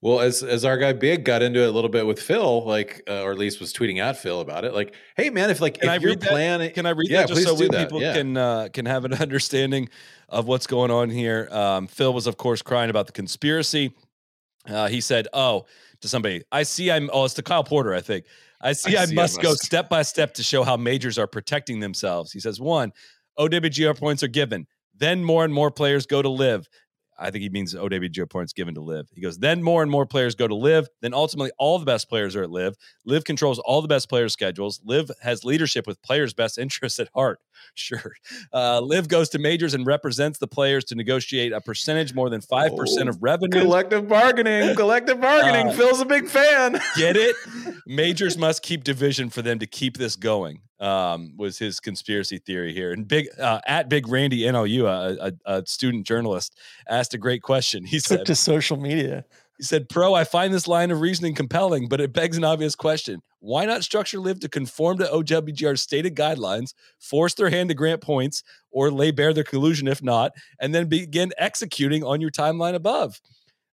[0.01, 3.03] Well, as as our guy Big got into it a little bit with Phil, like,
[3.07, 5.79] uh, or at least was tweeting at Phil about it, like, "Hey, man, if like
[5.79, 6.29] Can if I your read that?
[6.29, 8.13] plan, Can I read Yeah, that just so we, that, people yeah.
[8.13, 9.89] can uh, can have an understanding
[10.29, 11.49] of what's going on here?
[11.51, 13.93] Um, Phil was, of course, crying about the conspiracy.
[14.65, 15.65] Uh, he said, "Oh,
[15.99, 16.89] to somebody, I see.
[16.89, 17.09] I'm.
[17.11, 18.25] Oh, it's to Kyle Porter, I think.
[18.61, 18.95] I see.
[18.95, 21.81] I, see I must go must." step by step to show how majors are protecting
[21.81, 22.93] themselves." He says, "One,
[23.37, 24.65] OWGR points are given.
[24.95, 26.69] Then more and more players go to LIV."
[27.19, 29.07] I think he means OWGR points given to LIV.
[29.13, 30.87] He goes, then more and more players go to LIV.
[31.01, 32.75] Then ultimately, all the best players are at LIV.
[33.05, 34.79] LIV controls all the best players' schedules.
[34.85, 37.39] LIV has leadership with players' best interests at heart.
[37.75, 38.13] Sure.
[38.53, 42.39] Uh, LIV goes to majors and represents the players to negotiate a percentage more than
[42.39, 43.59] 5% Oh, of revenue.
[43.61, 45.67] collective bargaining, collective bargaining.
[45.67, 46.79] Uh, Phil's a big fan.
[46.95, 47.35] Get it?
[47.85, 50.61] Majors must keep division for them to keep this going.
[50.79, 52.93] Um, was his conspiracy theory here.
[52.93, 56.57] And big uh, at Big Randy NLU, a, a, a student journalist,
[56.87, 57.83] asked a great question.
[57.83, 59.25] He said, to social media.
[59.59, 62.75] He said, Pro, I find this line of reasoning compelling, but it begs an obvious
[62.75, 63.21] question.
[63.39, 67.99] Why not structure LIV to conform to OWGR's stated guidelines, force their hand to grant
[67.99, 72.73] points, or lay bare their collusion if not, and then begin executing on your timeline
[72.73, 73.19] above?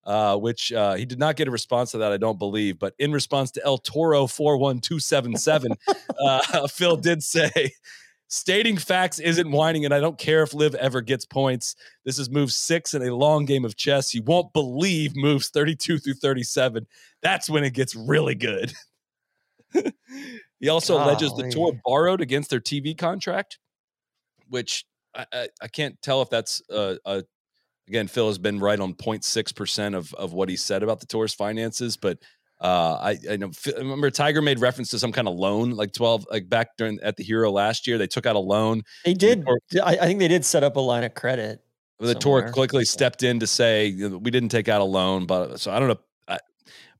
[0.06, 2.78] Uh, which uh, he did not get a response to that, I don't believe.
[2.78, 5.72] But in response to El Toro 41277,
[6.20, 7.72] uh, Phil did say,
[8.28, 11.74] stating facts isn't whining, and I don't care if Liv ever gets points.
[12.04, 14.14] This is move six in a long game of chess.
[14.14, 16.86] You won't believe moves 32 through 37.
[17.22, 18.72] That's when it gets really good.
[20.60, 23.58] he also alleges the tour borrowed against their TV contract,
[24.48, 24.84] which
[25.14, 27.24] I, I, I can't tell if that's uh, a
[27.88, 31.34] again, Phil has been right on 0.6% of, of what he said about the tour's
[31.34, 32.18] finances, but
[32.60, 35.92] uh, I, I know, I remember Tiger made reference to some kind of loan, like
[35.92, 38.82] 12, like back during at the Hero last year, they took out a loan.
[39.04, 39.44] They did.
[39.46, 41.60] Or- I, I think they did set up a line of credit.
[41.98, 42.52] The tour somewhere.
[42.52, 45.88] quickly stepped in to say we didn't take out a loan, but so I don't
[45.88, 45.98] know.
[46.28, 46.38] I,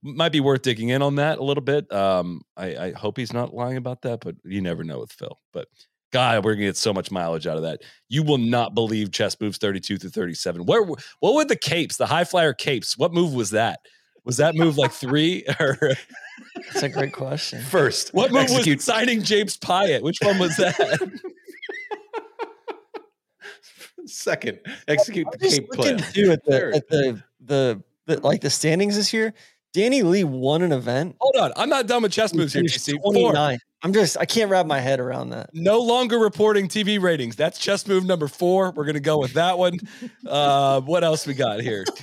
[0.03, 1.91] might be worth digging in on that a little bit.
[1.93, 5.39] Um, I, I hope he's not lying about that, but you never know with Phil.
[5.53, 5.69] But
[6.13, 7.83] God, we're gonna get so much mileage out of that.
[8.09, 10.65] You will not believe chess moves 32 through 37.
[10.65, 12.97] Where what were the capes, the high flyer capes?
[12.97, 13.81] What move was that?
[14.25, 15.79] Was that move like three or
[16.67, 17.61] That's a great question.
[17.63, 20.03] First, what move execute was signing James Piot?
[20.03, 21.21] Which one was that?
[24.07, 25.95] second, execute the I'm just cape play.
[25.95, 29.35] looking at the, at the, the the like the standings this year.
[29.77, 31.17] Danny Lee won an event.
[31.21, 32.61] Hold on, I'm not done with chess moves here.
[32.61, 32.95] finished TC.
[33.03, 33.13] Four.
[33.33, 33.59] 29.
[33.83, 35.51] I'm just I can't wrap my head around that.
[35.53, 37.37] No longer reporting TV ratings.
[37.37, 38.73] That's chess move number four.
[38.75, 39.79] We're gonna go with that one.
[40.27, 41.85] Uh, what else we got here?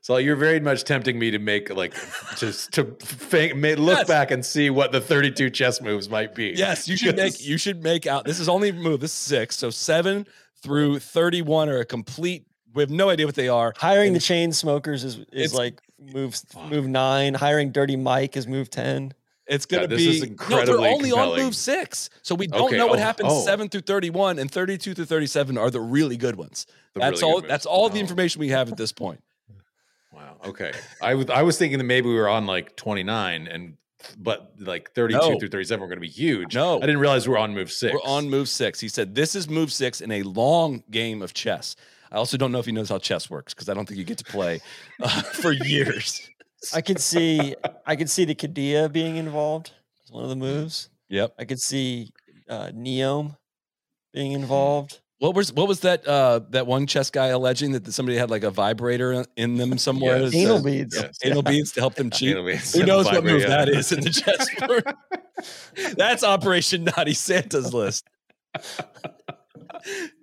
[0.00, 1.92] So you're very much tempting me to make like
[2.38, 4.08] just to fa- ma- look Yes.
[4.08, 6.54] back and see what the 32 chess moves might be.
[6.56, 8.24] Yes, you should make you should make out.
[8.24, 9.00] This is only move.
[9.00, 9.58] This is six.
[9.58, 10.26] So seven
[10.62, 12.46] through thirty-one are a complete.
[12.72, 13.74] We have no idea what they are.
[13.76, 17.34] Hiring the Chainsmokers is It's- is like moves move nine.
[17.34, 19.12] Hiring Dirty Mike is move ten.
[19.46, 20.20] It's gonna God, be is no.
[20.20, 23.44] They're incredibly only on move six, so we don't Okay, know what oh, happens oh.
[23.44, 26.66] seven through thirty-one, and thirty-two through thirty-seven are the really good ones.
[26.94, 27.40] The that's really all.
[27.40, 27.66] That's moves.
[27.66, 28.00] all the Oh.
[28.02, 29.22] information we have at this point.
[30.10, 30.36] Wow.
[30.44, 30.72] Okay.
[31.02, 33.76] I was I was thinking that maybe we were on like 29 and
[34.18, 35.38] but like 32 No.
[35.38, 36.54] through 37 were going to be huge.
[36.54, 36.78] No.
[36.78, 37.92] I didn't realize we're on move 6.
[37.92, 38.80] We're on move six.
[38.80, 41.76] He said this is move six in a long game of chess.
[42.10, 44.04] I also don't know if he knows how chess works because I don't think you
[44.04, 44.60] get to play
[45.02, 46.28] uh, for years.
[46.74, 47.54] I could see
[47.86, 49.72] I could see the Qiddiya being involved
[50.04, 50.90] as one of the moves.
[51.08, 51.34] Yep.
[51.38, 52.10] I could see
[52.48, 53.36] uh, NEOM
[54.12, 55.00] being involved.
[55.18, 58.44] What was what was that uh that one chess guy alleging that somebody had like
[58.44, 60.22] a vibrator in them somewhere?
[60.22, 60.34] Yes.
[60.34, 60.96] Anal beads.
[60.96, 61.18] Yes.
[61.24, 62.36] Anal beads to help them cheat.
[62.36, 63.48] Who knows what move yeah.
[63.48, 64.84] that is in the chessboard?
[65.96, 68.04] That's Operation Naughty Santa's list.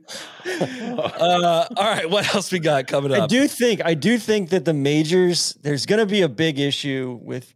[0.45, 3.23] Uh, all right, what else we got coming up?
[3.23, 6.59] I do think I do think that the majors there's going to be a big
[6.59, 7.53] issue with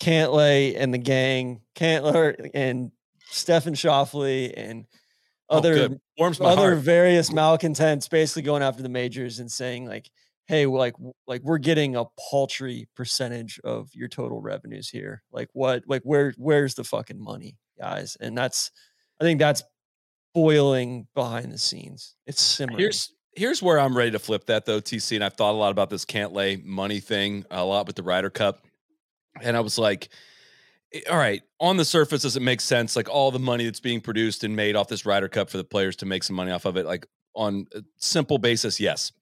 [0.00, 2.92] Cantlay and the gang, Cantlay and
[3.30, 4.86] Stefan Schauffele and
[5.50, 6.78] Oh, other my other heart.
[6.78, 10.10] various malcontents basically going after the majors and saying like
[10.46, 10.94] hey like
[11.26, 16.34] like we're getting a paltry percentage of your total revenues here like what like where
[16.36, 18.70] where's the fucking money guys and that's
[19.22, 19.62] i think that's
[20.34, 24.80] boiling behind the scenes it's simmering Here's here's where I'm ready to flip that though,
[24.80, 25.14] TC.
[25.14, 28.30] And I've thought a lot about this Cantlay money thing a lot with the Ryder
[28.30, 28.64] Cup.
[29.40, 30.08] And I was like,
[30.92, 32.96] eh, all right, on the surface, does it make sense?
[32.96, 35.64] Like all the money that's being produced and made off this Ryder Cup for the
[35.64, 39.12] players to make some money off of it, like on a simple basis, yes.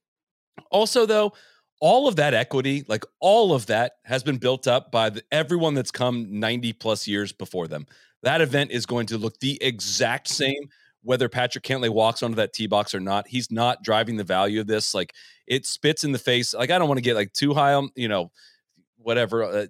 [0.70, 1.34] Also, though,
[1.80, 5.74] all of that equity, like all of that, has been built up by the, everyone
[5.74, 7.86] that's come 90 plus years before them.
[8.22, 10.70] That event is going to look the exact same
[11.06, 13.28] whether Patrick Cantlay walks onto that tee box or not.
[13.28, 14.92] He's not driving the value of this.
[14.92, 15.14] Like
[15.46, 16.52] it spits in the face.
[16.52, 18.32] Like I don't want to get like too high on, you know,
[18.98, 19.66] whatever, uh,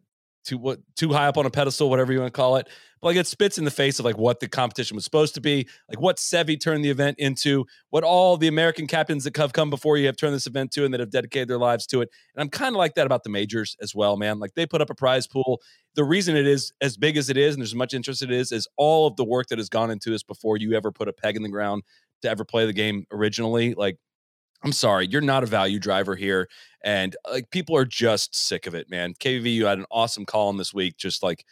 [0.47, 2.69] too what too high up on a pedestal, whatever you want to call it.
[3.01, 5.41] But like it spits in the face of like what the competition was supposed to
[5.41, 9.53] be, like what Seve turned the event into, what all the American captains that have
[9.53, 12.01] come before you have turned this event to and that have dedicated their lives to
[12.01, 12.09] it.
[12.35, 14.39] And I'm kind of like that about the majors as well, man.
[14.39, 15.61] Like they put up a prize pool.
[15.95, 18.31] The reason it is as big as it is and there's as much interest it
[18.31, 21.09] is, is all of the work that has gone into this before you ever put
[21.09, 21.83] a peg in the ground
[22.23, 23.75] to ever play the game originally.
[23.75, 23.99] Like
[24.63, 26.49] I'm sorry, you're not a value driver here.
[26.83, 29.15] And like people are just sick of it, man.
[29.15, 31.45] KVV, you had an awesome column this week, just like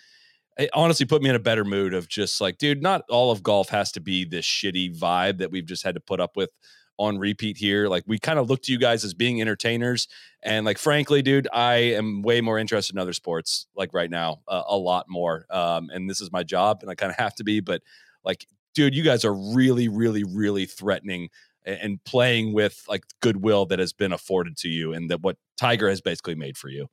[0.56, 3.42] it honestly put me in a better mood of just like, dude, not all of
[3.42, 6.50] golf has to be this shitty vibe that we've just had to put up with
[6.96, 7.88] on repeat here.
[7.88, 10.06] Like we kind of look to you guys as being entertainers.
[10.42, 14.42] And like, frankly, dude, I am way more interested in other sports like right now,
[14.46, 15.46] uh, a lot more.
[15.50, 17.82] Um, and this is my job and I kind of have to be, but
[18.24, 21.30] like, dude, you guys are really, really, really threatening
[21.64, 25.88] and playing with like goodwill that has been afforded to you and that what Tiger
[25.88, 26.88] has basically made for you.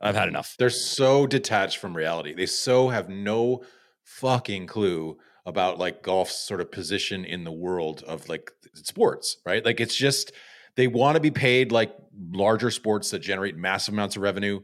[0.00, 0.56] I've had enough.
[0.58, 2.34] They're so detached from reality.
[2.34, 3.62] They so have no
[4.04, 9.64] fucking clue about like golf's sort of position in the world of like sports, right?
[9.64, 10.32] Like it's just
[10.76, 11.94] they want to be paid like
[12.32, 14.60] larger sports that generate massive amounts of revenue.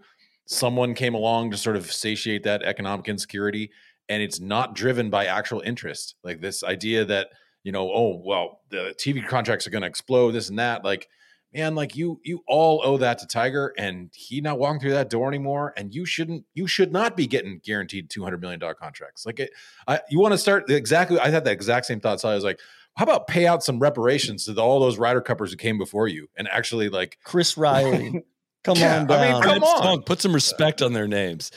[0.46, 3.70] Someone came along to sort of satiate that economic insecurity
[4.08, 6.16] and it's not driven by actual interest.
[6.22, 7.28] Like this idea that,
[7.62, 11.08] you know, oh, well, the TV contracts are going to explode this and that like
[11.54, 15.10] man, like you you all owe that to Tiger, and he not walking through that
[15.10, 15.72] door anymore.
[15.76, 19.26] And you shouldn't, you should not be getting guaranteed two hundred million dollar contracts.
[19.26, 19.50] Like, it,
[19.86, 21.18] I, you want to start exactly.
[21.18, 22.20] I had that exact same thought.
[22.20, 22.60] So I was like,
[22.96, 26.28] how about pay out some reparations to all those Ryder Cuppers who came before you,
[26.36, 28.24] and actually like Chris Riley.
[28.64, 29.82] Come Yeah, on I mean, come on.
[29.82, 31.50] Tong, put some respect on their names.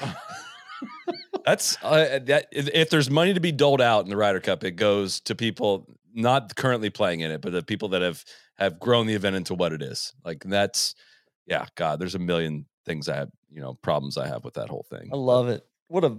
[1.44, 2.48] That's uh, that.
[2.52, 5.34] If, if there's money to be doled out in the Ryder Cup, it goes to
[5.34, 8.24] people not currently playing in it, but the people that have
[8.58, 10.12] have grown the event into what it is.
[10.24, 10.94] Like that's,
[11.46, 14.68] yeah, God, there's a million things I have, you know, problems I have with that
[14.68, 15.10] whole thing.
[15.12, 15.64] I love it.
[15.86, 16.18] What a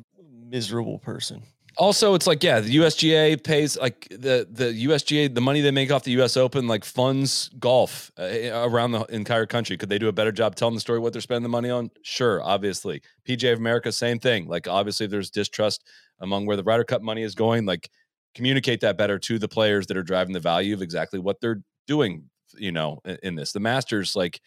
[0.50, 1.44] miserable person.
[1.78, 5.92] Also, it's like, yeah, the USGA pays like the the USGA the money they make
[5.92, 9.78] off the US Open like funds golf uh, around the entire country.
[9.78, 11.92] Could they do a better job telling the story what they're spending the money on?
[12.02, 13.02] Sure, obviously.
[13.28, 14.48] PGA of America, same thing.
[14.48, 15.88] Like obviously, there's distrust
[16.20, 17.66] among where the Ryder Cup money is going.
[17.66, 17.90] Like
[18.36, 21.62] communicate that better to the players that are driving the value of exactly what they're
[21.88, 22.30] doing.
[22.58, 24.42] You know, in, in this, the Masters, like.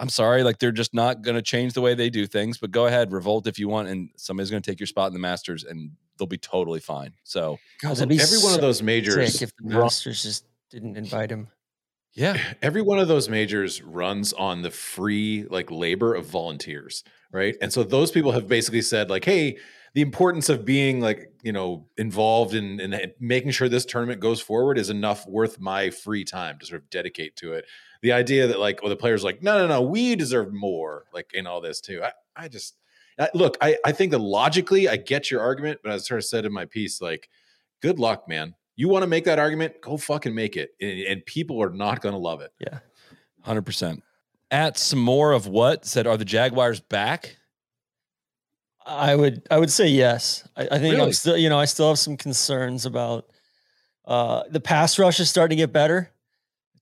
[0.00, 2.56] I'm sorry, like they're just not going to change the way they do things.
[2.56, 5.12] But go ahead, revolt if you want, and somebody's going to take your spot in
[5.12, 7.14] the Masters, and they'll be totally fine.
[7.24, 10.44] So God, that'd be every one of those majors Sick if the run- Masters just
[10.70, 11.48] didn't invite him.
[12.14, 17.04] yeah, eh, every one of those majors runs on the free like labor of volunteers
[17.32, 19.58] right and so those people have basically said like hey
[19.94, 24.40] the importance of being like you know involved in, in making sure this tournament goes
[24.40, 27.66] forward is enough worth my free time to sort of dedicate to it
[28.02, 31.04] the idea that like well the players are like no no no we deserve more
[31.12, 32.77] like in all this too i, I just I,
[33.34, 36.24] look I, I think that logically i get your argument but as I sort of
[36.24, 37.28] said in my piece like
[37.82, 41.26] good luck man you want to make that argument go fucking make it and, and
[41.26, 42.78] people are not going to love it Yeah.
[43.42, 44.02] hundred percent.
[44.50, 47.36] At some more of what said, are the Jaguars back?
[48.86, 50.48] I would I would say yes.
[50.56, 51.00] I, I think Really?
[51.06, 53.26] I'm still you know I still have some concerns about
[54.06, 56.10] uh, the pass rush is starting to get better.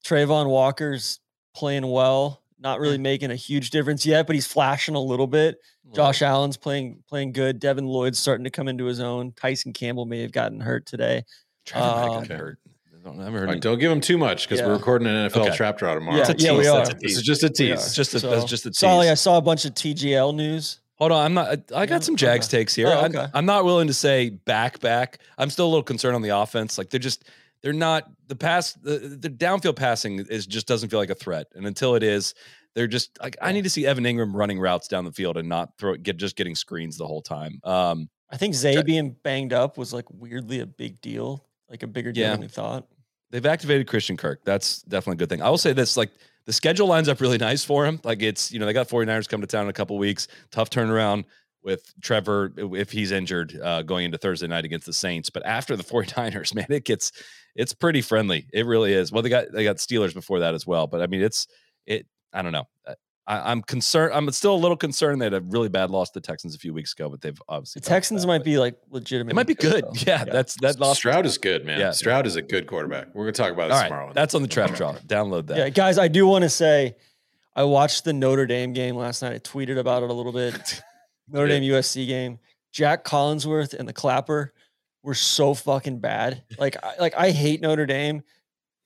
[0.04, 1.18] Travon Walker's
[1.56, 5.58] playing well, not really making a huge difference yet, but he's flashing a little bit.
[5.94, 7.60] Josh Allen's playing playing good.
[7.60, 9.32] Devin Lloyd's starting to come into his own.
[9.32, 11.24] Tyson Campbell may have gotten hurt today.
[11.64, 12.58] Trevor um, gotten hurt.
[12.66, 14.66] I don't, I haven't All right, don't give him too much because Yeah.
[14.66, 15.56] we're recording an NFL Okay.
[15.56, 16.16] trap draw tomorrow.
[16.16, 16.78] Yeah, It's a yeah, we are.
[16.78, 17.70] that's a This is just a tease.
[17.70, 17.74] are.
[17.74, 18.78] It's just a, So, that's just a tease.
[18.78, 20.80] Solly, I saw a bunch of TGL news.
[20.96, 21.72] Hold on, I'm not.
[21.72, 22.58] I got some Jags okay.
[22.58, 22.88] takes here.
[22.88, 25.18] Oh, I'm- I'm, not willing to say back back.
[25.38, 26.78] I'm still a little concerned on the offense.
[26.78, 27.24] Like they're just
[27.66, 31.48] they're not the pass the, the downfield passing is just doesn't feel like a threat.
[31.56, 32.32] And until it is,
[32.76, 35.48] they're just like I need to see Evan Engram running routes down the field and
[35.48, 37.58] not throw get just getting screens the whole time.
[37.64, 41.88] Um, I think Zay being banged up was like weirdly a big deal, like a
[41.88, 42.30] bigger deal Yeah.
[42.32, 42.86] than we thought.
[43.32, 44.44] they've activated Christian Kirk.
[44.44, 45.42] That's definitely a good thing.
[45.42, 46.10] I will say this like
[46.44, 48.00] the schedule lines up really nice for him.
[48.04, 50.28] Like it's, you know, they got 49ers come to town in a couple weeks.
[50.52, 51.24] Tough turnaround
[51.64, 55.30] with Trevor if he's injured uh, going into Thursday night against the Saints.
[55.30, 57.10] But after the 49ers, man, it gets
[57.56, 58.46] it's pretty friendly.
[58.52, 59.10] It really is.
[59.10, 60.86] Well, they got they got Steelers before that as well.
[60.86, 61.46] But I mean, it's
[61.86, 62.68] it I don't know.
[62.86, 62.94] Uh,
[63.28, 64.12] I, I'm concerned.
[64.14, 65.20] I'm still a little concerned.
[65.20, 67.40] They had a really bad loss to the Texans a few weeks ago, but they've
[67.48, 69.32] obviously The Texans back, might but be like legitimate.
[69.32, 69.84] It might be good.
[70.06, 70.98] Yeah, that's that loss.
[70.98, 71.80] Stroud is good, man.
[71.80, 71.90] Yeah.
[71.90, 73.08] Stroud is a good quarterback.
[73.14, 74.12] We're gonna talk about All this right, tomorrow.
[74.14, 74.94] that's on the trap draw.
[75.08, 75.56] Download that.
[75.58, 76.94] Yeah, guys, I do want to say
[77.56, 79.32] I watched the Notre Dame game last night.
[79.32, 80.82] I tweeted about it a little bit.
[81.28, 81.58] Notre Yeah.
[81.60, 82.38] Dame USC game.
[82.70, 84.52] Jac Collinsworth and the Clapper
[85.06, 86.42] were so fucking bad.
[86.58, 88.22] Like, I, like I hate Notre Dame,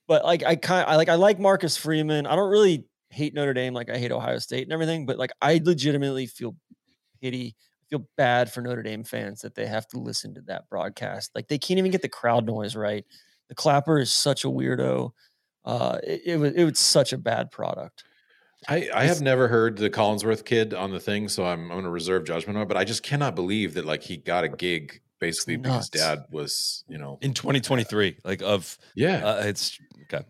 [0.07, 2.27] but like I kind, I like I like Marcus Freeman.
[2.27, 5.33] I don't really hate Notre Dame like I hate Ohio State and everything, but like
[5.41, 6.55] I legitimately feel
[7.21, 7.57] pity.
[7.89, 11.33] Feel bad for Notre Dame fans that they have to listen to that broadcast.
[11.35, 13.05] Like they can't even get the crowd noise right.
[13.49, 15.11] The Clapper is such a weirdo.
[15.65, 18.05] Uh, it, it was it was such a bad product.
[18.69, 21.91] I, I have never heard the Collinsworth kid on the thing, so I'm I'm gonna
[21.91, 22.69] reserve judgment on it.
[22.69, 26.85] But I just cannot believe that like he got a gig basically because dad was,
[26.89, 29.25] you know, in 2023, like of yeah.
[29.25, 30.25] uh, it's okay.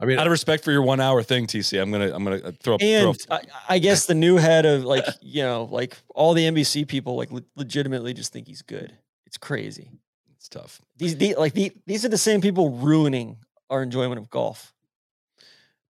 [0.00, 2.36] I mean, Out of respect for your one hour thing, TC, I'm gonna I'm gonna
[2.36, 2.80] uh, throw up.
[2.80, 6.34] throw And up I, I guess the new head of like you know like all
[6.34, 8.96] the NBC people like le- legitimately just think he's good.
[9.26, 9.90] It's crazy.
[10.36, 10.80] it's tough.
[10.96, 13.38] These the, like the, these are the same people ruining
[13.70, 14.73] our enjoyment of golf.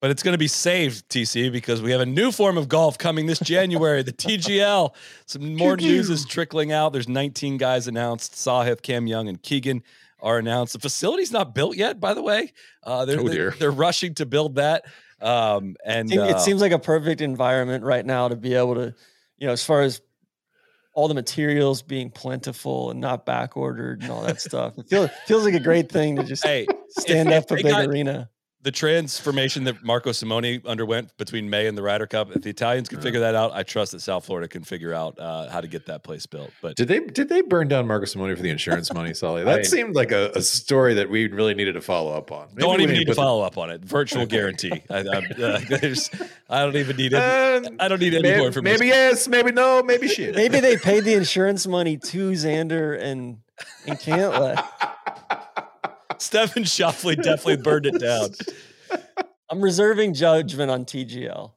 [0.04, 2.98] But it's going to be saved, TC, because we have a new form of golf
[2.98, 4.94] coming this January, the TGL.
[5.28, 6.92] Some more news is trickling out.
[6.92, 8.34] There's 19 guys announced.
[8.34, 9.82] Sahith, Cam Young, and Keegan
[10.22, 10.74] are announced.
[10.74, 12.52] The facility's not built yet, by the way.
[12.84, 13.56] Uh, they're, Oh, they're, dear.
[13.58, 14.84] they're rushing to build that.
[15.22, 18.76] Um, and Seem- uh, it seems like a perfect environment right now to be able
[18.76, 18.94] to,
[19.38, 20.02] you know, as far as
[20.94, 24.78] all the materials being plentiful and not back ordered and all that stuff.
[24.78, 27.68] It feels feels like a great thing to just hey, stand if up a big
[27.68, 28.30] got- arena.
[28.64, 32.88] The transformation that Marco Simone underwent between May and the Ryder Cup, if the Italians
[32.88, 35.68] can figure that out, I trust that South Florida can figure out uh, how to
[35.68, 36.50] get that place built.
[36.62, 39.44] But did they did they burn down Marco Simone for the insurance money, Sully?
[39.44, 42.48] That mean- seemed like a, a story that we really needed to follow up on.
[42.52, 43.84] Maybe don't even need to put the- follow up on it.
[43.84, 44.82] Virtual guarantee.
[44.90, 45.60] I, I'm, uh,
[46.50, 47.20] I don't even need it.
[47.20, 48.80] Uh, I don't need any maybe, more information.
[48.80, 50.36] maybe yes, maybe no, maybe shit.
[50.36, 53.40] Maybe they paid the insurance money to Xander and
[53.86, 54.66] and Cantlay.
[56.22, 58.30] Stephen Schauffele definitely burned it down.
[59.50, 61.52] I'm reserving judgment on TGL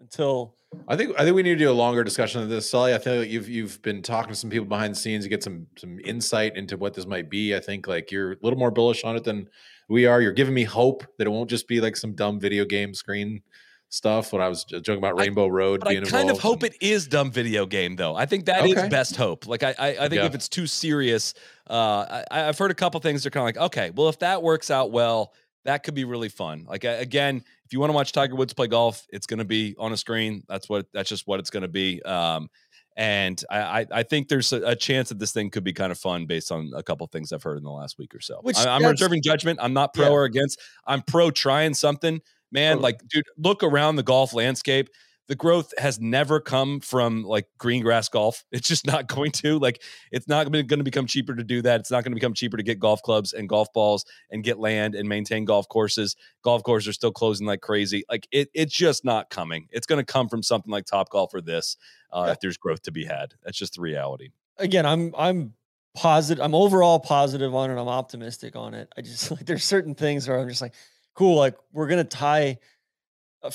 [0.00, 0.54] until
[0.86, 2.94] I think I think we need to do a longer discussion of this, Sully.
[2.94, 5.24] I feel like you've you've been talking to some people behind the scenes.
[5.24, 7.54] You get some some insight into what this might be.
[7.54, 9.48] I think like you're a little more bullish on it than
[9.88, 10.20] we are.
[10.20, 13.40] You're giving me hope that it won't just be like some dumb video game screen
[13.88, 14.32] stuff.
[14.34, 16.74] When I was joking about I- Rainbow Road But I being kind of hope and-
[16.74, 18.14] it is dumb video game though.
[18.14, 18.88] I think that is Okay.
[18.88, 19.46] best hope.
[19.46, 20.26] Like I, I, I think Yeah.
[20.26, 21.32] if it's too serious,
[21.68, 23.22] uh, I, I've heard a couple things.
[23.22, 25.32] They're kind of like, okay, well, if that works out well,
[25.64, 26.64] that could be really fun.
[26.68, 29.74] Like again, if you want to watch Tiger Woods play golf, it's going to be
[29.78, 30.42] on a screen.
[30.48, 30.86] That's what.
[30.94, 32.00] That's just what it's going to be.
[32.02, 32.48] Um,
[32.96, 35.98] and I, I, I think there's a, chance that this thing could be kind of
[35.98, 38.40] fun based on a couple things I've heard in the last week or so.
[38.42, 39.60] Which I, I'm that's- reserving judgment.
[39.62, 40.12] I'm not pro Yeah.
[40.12, 40.60] or against.
[40.84, 42.80] I'm pro trying something, man.
[42.80, 44.88] Like, dude, look around the golf landscape
[45.28, 48.44] the growth has never come from like green grass golf.
[48.52, 49.58] It's just not going to.
[49.58, 51.80] Like, it's not going to become cheaper to do that.
[51.80, 54.58] It's not going to become cheaper to get golf clubs and golf balls and get
[54.58, 56.16] land and maintain golf courses.
[56.42, 58.04] Golf courses are still closing like crazy.
[58.10, 59.68] Like, it, it's just not coming.
[59.70, 61.76] It's going to come from something like Top Golf or this
[62.12, 62.32] uh, Yeah.
[62.32, 63.34] if there's growth to be had.
[63.44, 64.30] That's just the reality.
[64.56, 65.52] again, I'm I'm
[65.94, 66.42] positive.
[66.42, 67.78] I'm overall positive on it.
[67.80, 68.92] I'm optimistic on it.
[68.96, 70.74] I just like there's certain things where I'm just like,
[71.14, 71.36] cool.
[71.36, 72.58] Like we're gonna tie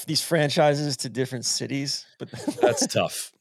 [0.06, 2.32] these franchises to different cities, but
[2.62, 3.32] That's tough.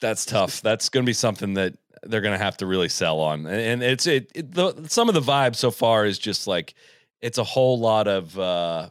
[0.00, 0.60] That's tough.
[0.60, 1.74] That's going to be something that
[2.04, 3.46] they're going to have to really sell on.
[3.46, 6.74] And, it's it, it the, some of the vibe so far is just like
[7.20, 8.90] it's a whole lot of uh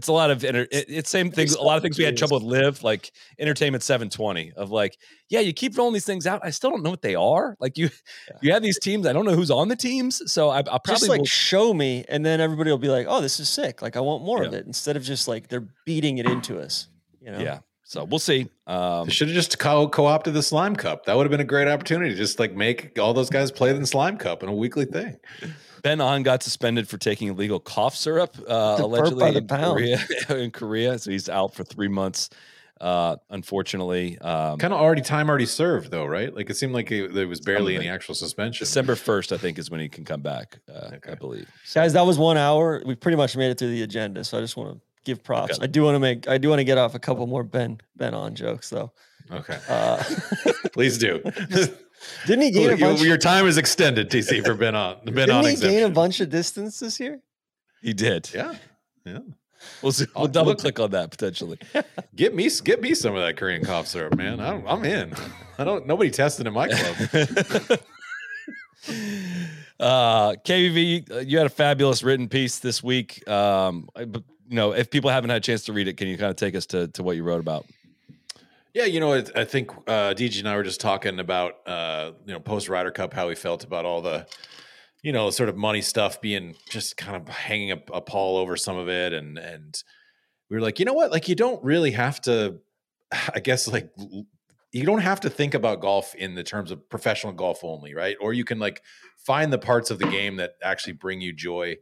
[0.00, 2.16] it's a lot of enter, it, it's same things a lot of things we had
[2.16, 4.96] trouble with LIV like entertainment 720 of like
[5.28, 7.76] yeah you keep rolling these things out i still don't know what they are like
[7.76, 7.90] you
[8.30, 8.36] Yeah.
[8.40, 10.94] you have these teams i don't know who's on the teams so i, I probably
[10.94, 13.82] just like will, show me, and then everybody will be like, "Oh, this is sick!
[13.82, 16.88] Like I want more of it." Instead of just like they're beating it into us.
[17.20, 17.38] You know?
[17.38, 17.58] yeah
[17.90, 21.06] so we'll see um should have just co- co-opted the Slime Cup.
[21.06, 22.14] That would have been a great opportunity.
[22.14, 25.16] Just like make all those guys play the Slime Cup in a weekly thing.
[25.82, 29.46] Ben An got suspended for taking illegal cough syrup, uh, The burp by allegedly in.
[29.48, 29.98] Korea,
[30.44, 30.98] in Korea.
[30.98, 32.30] So he's out for three months.
[32.80, 36.34] Uh, unfortunately, um, Kind of already time already served though, right?
[36.34, 38.64] Like it seemed like it, there was barely any actual suspension.
[38.64, 40.58] December first, I think, is when he can come back.
[40.66, 41.14] Uh, I Okay.
[41.14, 41.46] believe.
[41.74, 42.82] guys, that was one hour.
[42.86, 45.56] We pretty much made it through the agenda, so I just want to give props.
[45.58, 45.64] Okay.
[45.64, 46.26] I do want to make.
[46.26, 48.92] I do want to get off a couple more Ben Ben An jokes though.
[49.30, 50.02] Okay, Uh,
[50.72, 51.20] please do.
[52.26, 53.02] didn't he gain a your, bunch?
[53.02, 54.96] your time is extended, TC, for Ben An.
[55.04, 57.20] Ben didn't on he gain a bunch of distance this year?
[57.82, 58.30] He did.
[58.34, 58.54] Yeah,
[59.04, 59.18] yeah.
[59.82, 60.06] We'll see.
[60.16, 61.58] We'll double click on that potentially.
[62.16, 64.40] Get me, get me some of that Korean cough syrup, man.
[64.40, 65.14] I'm, I'm in.
[65.58, 65.86] I don't.
[65.86, 66.96] Nobody tested in my club.
[69.80, 73.26] uh, KVV, you had a fabulous written piece this week.
[73.28, 76.08] Um, I- but, you know, if people haven't had a chance to read it, can
[76.08, 77.66] you kind of take us to to what you wrote about?
[78.72, 82.40] Yeah, you know, I think uh, and I were just talking about, uh, you know,
[82.40, 84.26] post Ryder Cup, how we felt about all the,
[85.02, 88.56] you know, sort of money stuff being just kind of hanging a, a pall over
[88.56, 89.82] some of it, and and
[90.48, 92.60] we were like, you know what, like you don't really have to,
[93.34, 93.90] I guess, like
[94.72, 98.16] you don't have to think about golf in the terms of professional golf only, right?
[98.20, 98.82] Or you can like
[99.16, 101.76] find the parts of the game that actually bring you joy.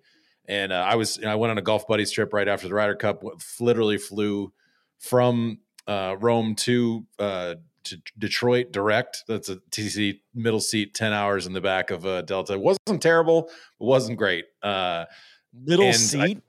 [0.47, 2.95] And uh, I was, I went on a golf buddies trip right after the Ryder
[2.95, 3.23] Cup.
[3.61, 4.55] Literally flew
[4.99, 5.59] from
[5.89, 9.25] uh, Rome to uh, to Detroit direct.
[9.27, 12.53] That's a TC middle seat, ten hours in the back of a Delta.
[12.53, 13.53] It wasn't terrible, it
[13.85, 14.45] wasn't great.
[14.63, 15.07] Uh,
[15.53, 16.43] Middle And I- seat.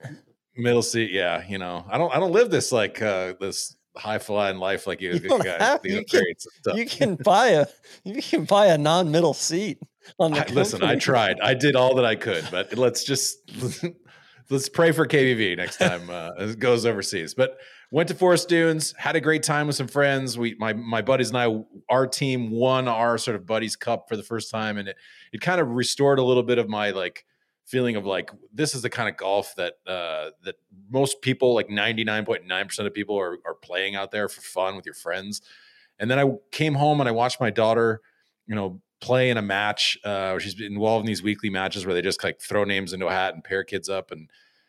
[0.56, 1.42] middle seat, yeah.
[1.48, 5.00] You know, I don't, I don't live this like uh, this high flying life like
[5.00, 5.60] you, You guys.
[5.60, 6.24] have- you can-
[6.76, 7.66] you can buy a
[8.04, 9.78] you can buy a non-middle seat
[10.18, 11.40] on the I, listen, I tried.
[11.40, 13.38] I did all that I could, but let's just
[14.50, 17.34] let's pray for KBV next time uh, it goes overseas.
[17.34, 17.58] But
[17.90, 20.36] went to Forest Dunes, had a great time with some friends.
[20.36, 24.16] We my my buddies and I, our team won our sort of buddies cup for
[24.16, 24.96] the first time, and it
[25.32, 27.24] it kind of restored a little bit of my like
[27.66, 30.56] feeling of like this is the kind of golf that uh that
[30.90, 34.94] most people like 99.9% of people are are playing out there for fun with your
[34.94, 35.40] friends
[36.00, 38.00] and then i came home and i watched my daughter
[38.48, 41.94] you know play in a match uh she's been involved in these weekly matches where
[41.94, 44.28] they just like throw names into a hat and pair kids up and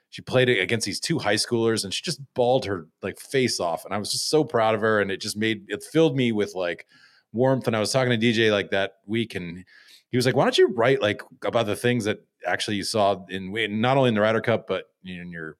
[0.10, 3.84] she played against these two high schoolers and she just balled her like face off
[3.84, 6.32] and i was just so proud of her and it just made it filled me
[6.32, 6.86] with like
[7.34, 9.66] warmth and i was talking to dj like that week and
[10.10, 13.24] he was like why don't you write like about the things that actually you saw
[13.30, 15.58] in, in not only in the Ryder Cup, but in your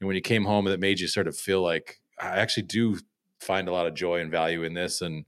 [0.00, 2.98] and when you came home that made you sort of feel like I actually do
[3.40, 5.00] find a lot of joy and value in this.
[5.00, 5.24] And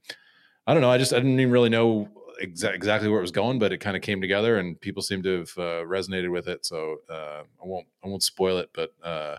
[0.66, 2.08] I don't know, I just I didn't even really know
[2.42, 5.22] exa- exactly where it was going, but it kind of came together, and people seem
[5.22, 6.64] to have uh, resonated with it.
[6.64, 9.36] So uh, I won't I won't spoil it, but uh,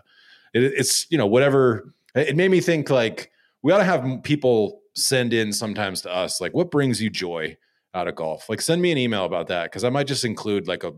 [0.52, 1.92] it, it's you know whatever.
[2.14, 3.30] It made me think like
[3.62, 7.56] we ought to have people send in sometimes to us like what brings you joy
[7.92, 8.48] out of golf.
[8.48, 10.92] Like send me an email about that because I might just include like a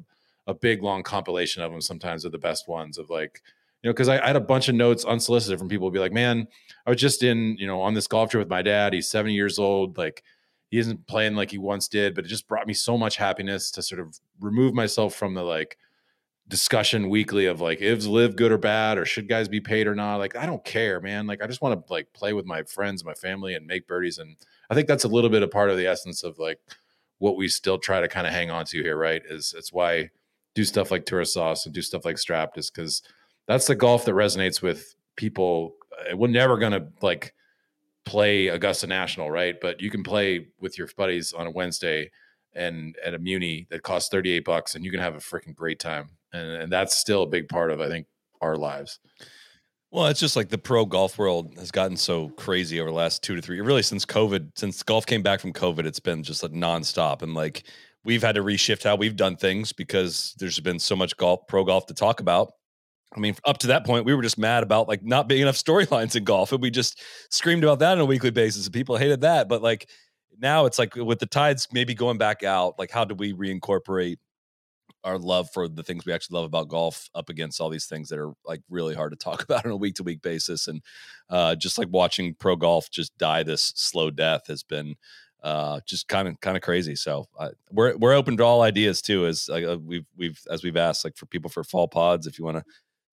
[0.49, 3.43] a big long compilation of them sometimes are the best ones of like
[3.83, 6.13] you know because I, I had a bunch of notes unsolicited from people be like
[6.13, 6.49] man
[6.87, 9.35] i was just in you know on this golf trip with my dad he's 70
[9.35, 10.25] years old like
[10.71, 13.71] he isn't playing like he once did but it just brought me so much happiness
[13.71, 15.77] to sort of remove myself from the like
[16.49, 19.95] discussion weekly of like is LIV good or bad or should guys be paid or
[19.95, 20.17] not?
[20.17, 21.27] Like i don't care man.
[21.27, 24.19] Like i just want to like play with my friends my family and make birdies
[24.19, 24.37] and
[24.71, 26.59] i think that's a little bit a part of the essence of like
[27.19, 30.09] what we still try to kind of hang on to here right is it's why
[30.55, 33.03] do stuff like tourist sauce and do stuff like strapped is because
[33.47, 35.75] that's the golf that resonates with people
[36.11, 37.35] Uh, we're never gonna like
[38.09, 42.11] play augusta national right but you can play with your buddies on a wednesday
[42.55, 45.79] and at a muni that costs 38 bucks and you can have a freaking great
[45.79, 48.07] time and, and that's still a big part of i think
[48.41, 49.01] our lives
[49.91, 53.23] Well, it's just like the pro golf world has gotten so crazy over the last
[53.23, 56.43] two to three, really since COVID, since golf came back from COVID, it's been just
[56.43, 57.23] like nonstop.
[57.23, 57.65] And like
[58.05, 61.65] we've had to reshift how we've done things because there's been so much golf, pro
[61.65, 62.53] golf to talk about.
[63.17, 65.57] I mean, up to that point, we were just mad about like not being enough
[65.65, 68.97] storylines in golf, and we just screamed about that on a weekly basis, and people
[68.97, 69.49] hated that.
[69.49, 69.89] But like
[70.39, 74.19] now, it's like with the tides maybe going back out, like how do we reincorporate
[75.05, 78.09] our love for the things we actually love about golf up against all these things
[78.09, 80.83] that are like really hard to talk about on a week to week basis and
[81.31, 84.95] uh, just like watching pro golf just die this slow death has been
[85.43, 89.01] uh, just kind of kind of crazy so uh, we're we're open to all ideas
[89.01, 92.39] too as uh, we've we've as we've asked like for people for fall pods if
[92.39, 92.65] you want to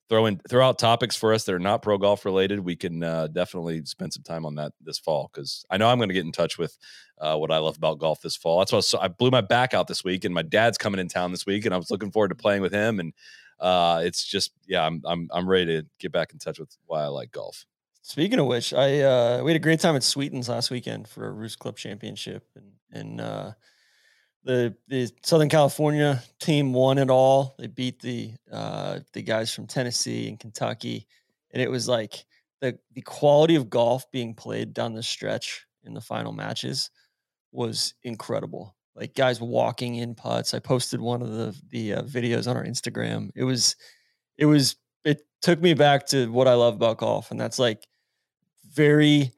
[0.10, 3.04] throw in throw out topics for us that are not pro golf related we can
[3.04, 6.14] uh, definitely spend some time on that this fall because i know i'm going to
[6.14, 6.78] get in touch with
[7.20, 8.60] uh, what i love about golf this fall.
[8.60, 11.08] That's why I, I blew my back out this week and my dad's coming in
[11.08, 13.14] town this week and i was looking forward to playing with him and
[13.60, 17.04] uh, it's just yeah I'm, I'm i'm ready to get back in touch with why
[17.04, 17.66] i like golf.
[18.08, 21.26] Speaking of which, I uh, we had a great time at Sweetens last weekend for
[21.26, 23.54] a Roost Club Championship, and and uh,
[24.46, 27.56] the the Southern California team won it all.
[27.58, 31.08] They beat the uh, the guys from Tennessee and Kentucky,
[31.52, 32.26] and it was like
[32.62, 36.92] the the quality of golf being played down the stretch in the final matches
[37.52, 38.76] was incredible.
[38.96, 40.54] Like guys walking in putts.
[40.54, 43.32] I posted one of the the uh, videos on our Instagram.
[43.36, 43.76] It was
[44.38, 47.88] it was it took me back to what I love about golf, and that's like
[48.74, 49.32] very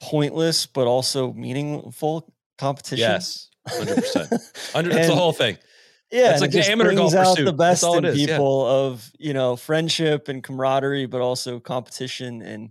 [0.00, 2.98] pointless but also meaningful competition.
[2.98, 5.58] yes 100% Under, that's the whole thing
[6.10, 7.44] yeah, It's like it the amateur golf out pursuit.
[7.46, 8.36] the best in is, yeah.
[8.36, 12.70] people of you know friendship and camaraderie, but also competition and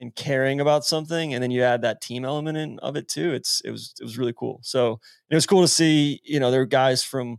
[0.00, 1.34] and caring about something.
[1.34, 3.32] And then you add that team element in of it too.
[3.32, 4.58] It's it was it was really cool.
[4.62, 6.20] So it was cool to see.
[6.24, 7.38] You know, there were guys from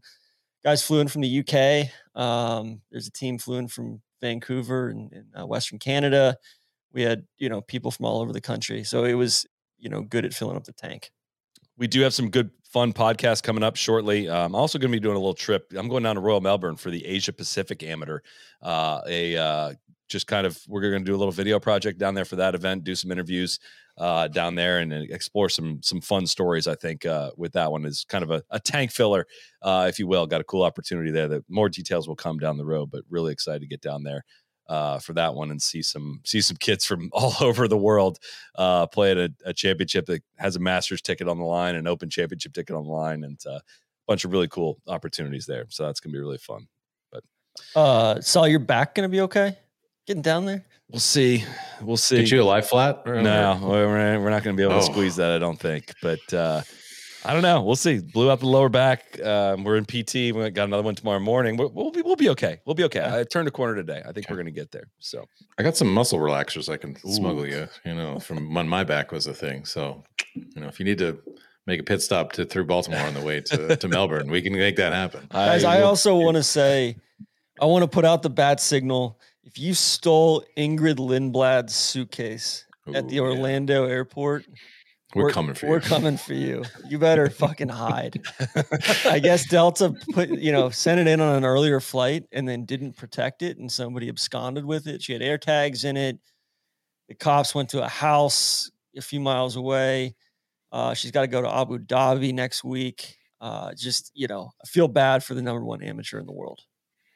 [0.63, 1.89] guys flew in from the UK.
[2.19, 6.37] Um, there's a team flew in from Vancouver and, and uh, Western Canada.
[6.93, 8.85] We had you know people from all over the country.
[8.85, 9.45] So it was
[9.77, 11.11] you know good at filling up the tank.
[11.77, 14.29] We do have some good fun podcasts coming up shortly.
[14.29, 15.71] Uh, I'm also going to be doing a little trip.
[15.75, 18.19] I'm going down to Royal Melbourne for the Asia Pacific Amateur.
[18.61, 19.73] Uh, a uh,
[20.07, 22.55] just kind of we're going to do a little video project down there for that
[22.55, 22.83] event.
[22.83, 23.59] Do some interviews
[23.97, 26.67] uh, down there and explore some some fun stories.
[26.67, 29.25] I think uh, with that one is kind of a, a tank filler,
[29.61, 30.27] uh, if you will.
[30.27, 31.27] Got a cool opportunity there.
[31.27, 34.23] That more details will come down the road, but really excited to get down there
[34.67, 38.19] uh, for that one and see some see some kids from all over the world
[38.55, 41.87] uh, play at a, a, championship that has a Masters ticket on the line, an
[41.87, 43.61] Open Championship ticket on the line, and uh, a
[44.07, 45.65] bunch of really cool opportunities there.
[45.69, 46.67] So that's gonna be really fun.
[47.11, 47.23] But
[47.75, 49.57] uh, Saul, your back gonna be okay
[50.05, 50.63] getting down there?
[50.89, 51.43] We'll see.
[51.81, 52.17] We'll see.
[52.17, 53.05] Get you a lie flat?
[53.05, 54.91] No, we're, we're not going to be able to oh.
[54.91, 55.91] squeeze that, I don't think.
[56.01, 56.61] But uh,
[57.25, 57.63] I don't know.
[57.63, 57.99] We'll see.
[57.99, 59.19] Blew out the lower back.
[59.21, 60.13] Um, we're in PT.
[60.35, 61.57] We got another one tomorrow morning.
[61.57, 62.61] We'll, we'll be we'll be okay.
[62.65, 63.03] We'll be okay.
[63.03, 63.99] I turned a corner today.
[63.99, 64.27] I think okay.
[64.29, 64.89] we're going to get there.
[64.99, 65.25] So
[65.57, 67.11] I got some muscle relaxers I can Ooh.
[67.11, 67.67] smuggle you.
[67.83, 69.65] You know, from when my back was a thing.
[69.65, 70.03] So
[70.35, 71.17] you know, if you need to
[71.65, 74.53] make a pit stop to through Baltimore on the way to, to Melbourne, we can
[74.53, 75.27] make that happen.
[75.31, 76.95] Guys, I, I also want to say,
[77.59, 79.19] I want to put out the bat signal.
[79.43, 83.93] If you stole Ingrid Lindblad's suitcase Ooh, at the Orlando yeah.
[83.93, 84.45] airport,
[85.15, 85.71] we're, we're, coming for you.
[85.71, 86.63] We're coming for you.
[86.89, 88.21] You better fucking hide.
[89.05, 92.65] I guess Delta put, you know, sent it in on an earlier flight and then
[92.65, 95.01] didn't protect it, and somebody absconded with it.
[95.01, 96.19] She had air tags in it.
[97.07, 100.15] The cops went to a house a few miles away.
[100.71, 103.15] Uh, she's got to go to Abu Dhabi next week.
[103.39, 106.59] Uh, just, you know, I feel bad for the number one amateur in the world.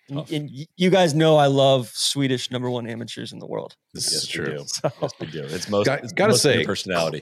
[0.07, 3.75] And, and, you guys know I love Swedish number one amateurs in the world.
[3.93, 4.63] This yes, is true.
[4.67, 4.91] So.
[5.01, 5.43] Yes, we do.
[5.43, 5.85] It's most.
[5.85, 7.21] Got, it's gotta most say, personality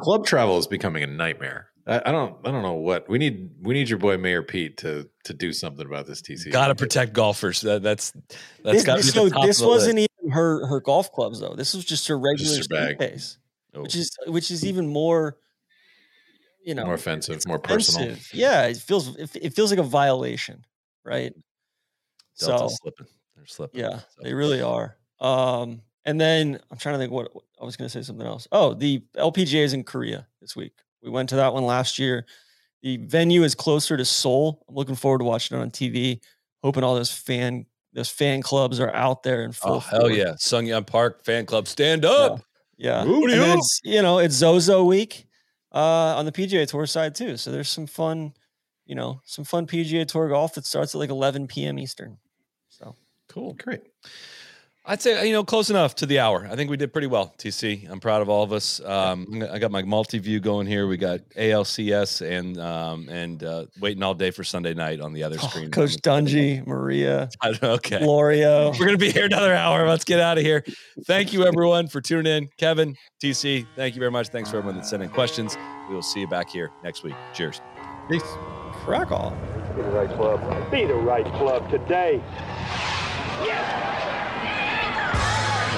[0.00, 1.70] club travel is becoming a nightmare.
[1.86, 3.50] I, I, don't I don't know what we need.
[3.62, 6.52] We need your boy Mayor Pete to to do something about this TC.
[6.52, 7.62] Got to protect golfers.
[7.62, 8.12] That, that's
[8.62, 10.08] that's got to be so This wasn't list.
[10.22, 11.54] even her her golf clubs though.
[11.54, 13.38] This was just her regular just her base,
[13.74, 13.82] oh.
[13.82, 15.36] which is which is even more.
[16.62, 18.16] You know, more offensive, more personal.
[18.34, 20.66] Yeah, it feels it, it feels like a violation,
[21.04, 21.32] right?
[22.38, 23.06] Delta's so slipping.
[23.34, 23.80] They're slipping.
[23.80, 24.04] Yeah, so.
[24.22, 24.98] they really are.
[25.20, 27.30] Um, and then I'm trying to think what
[27.60, 28.48] I was going to say something else.
[28.52, 30.72] Oh, the LPGA is in Korea this week.
[31.02, 32.26] We went to that one last year.
[32.82, 34.64] The venue is closer to Seoul.
[34.68, 36.20] I'm looking forward to watching it on TV.
[36.62, 39.74] Hoping all those fan those fan clubs are out there in full.
[39.74, 40.16] Oh hell forward.
[40.16, 42.40] yeah, Sung Hyun Park fan club, stand up.
[42.76, 43.12] Yeah, yeah.
[43.12, 45.26] and it's you know it's Zozo week
[45.72, 47.36] uh, on the PGA Tour side too.
[47.36, 48.34] So there's some fun,
[48.86, 51.78] you know, some fun PGA Tour golf that starts at like 11 p.m.
[51.78, 52.18] Eastern.
[52.68, 52.94] So
[53.28, 53.82] cool, great.
[54.86, 56.48] I'd say you know close enough to the hour.
[56.50, 57.34] I think we did pretty well.
[57.36, 58.80] TC, I'm proud of all of us.
[58.80, 60.86] Um, I got my multi view going here.
[60.86, 65.22] We got ALCS and um, and uh, waiting all day for Sunday night on the
[65.22, 65.70] other oh, screen.
[65.70, 67.28] Coach Dungy, Maria,
[67.62, 68.70] okay, Florio.
[68.78, 69.86] We're gonna be here another hour.
[69.86, 70.64] Let's get out of here.
[71.04, 72.48] Thank you everyone for tuning in.
[72.56, 74.28] Kevin, TC, thank you very much.
[74.28, 75.58] Thanks for everyone that sent in questions.
[75.88, 77.14] We will see you back here next week.
[77.34, 77.60] Cheers.
[78.08, 78.22] Peace.
[78.84, 79.38] Crack on.
[79.76, 80.70] Be the right club.
[80.70, 82.22] Be the right club today.
[83.44, 84.09] Yes.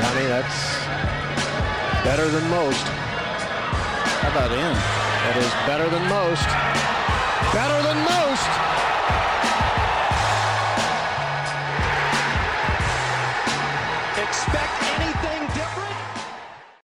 [0.02, 0.84] Johnny, that's
[2.02, 2.82] better than most.
[4.18, 4.58] How about in?
[4.58, 6.42] That is better than most.
[7.54, 8.50] Better than most.
[14.18, 15.11] Expect anything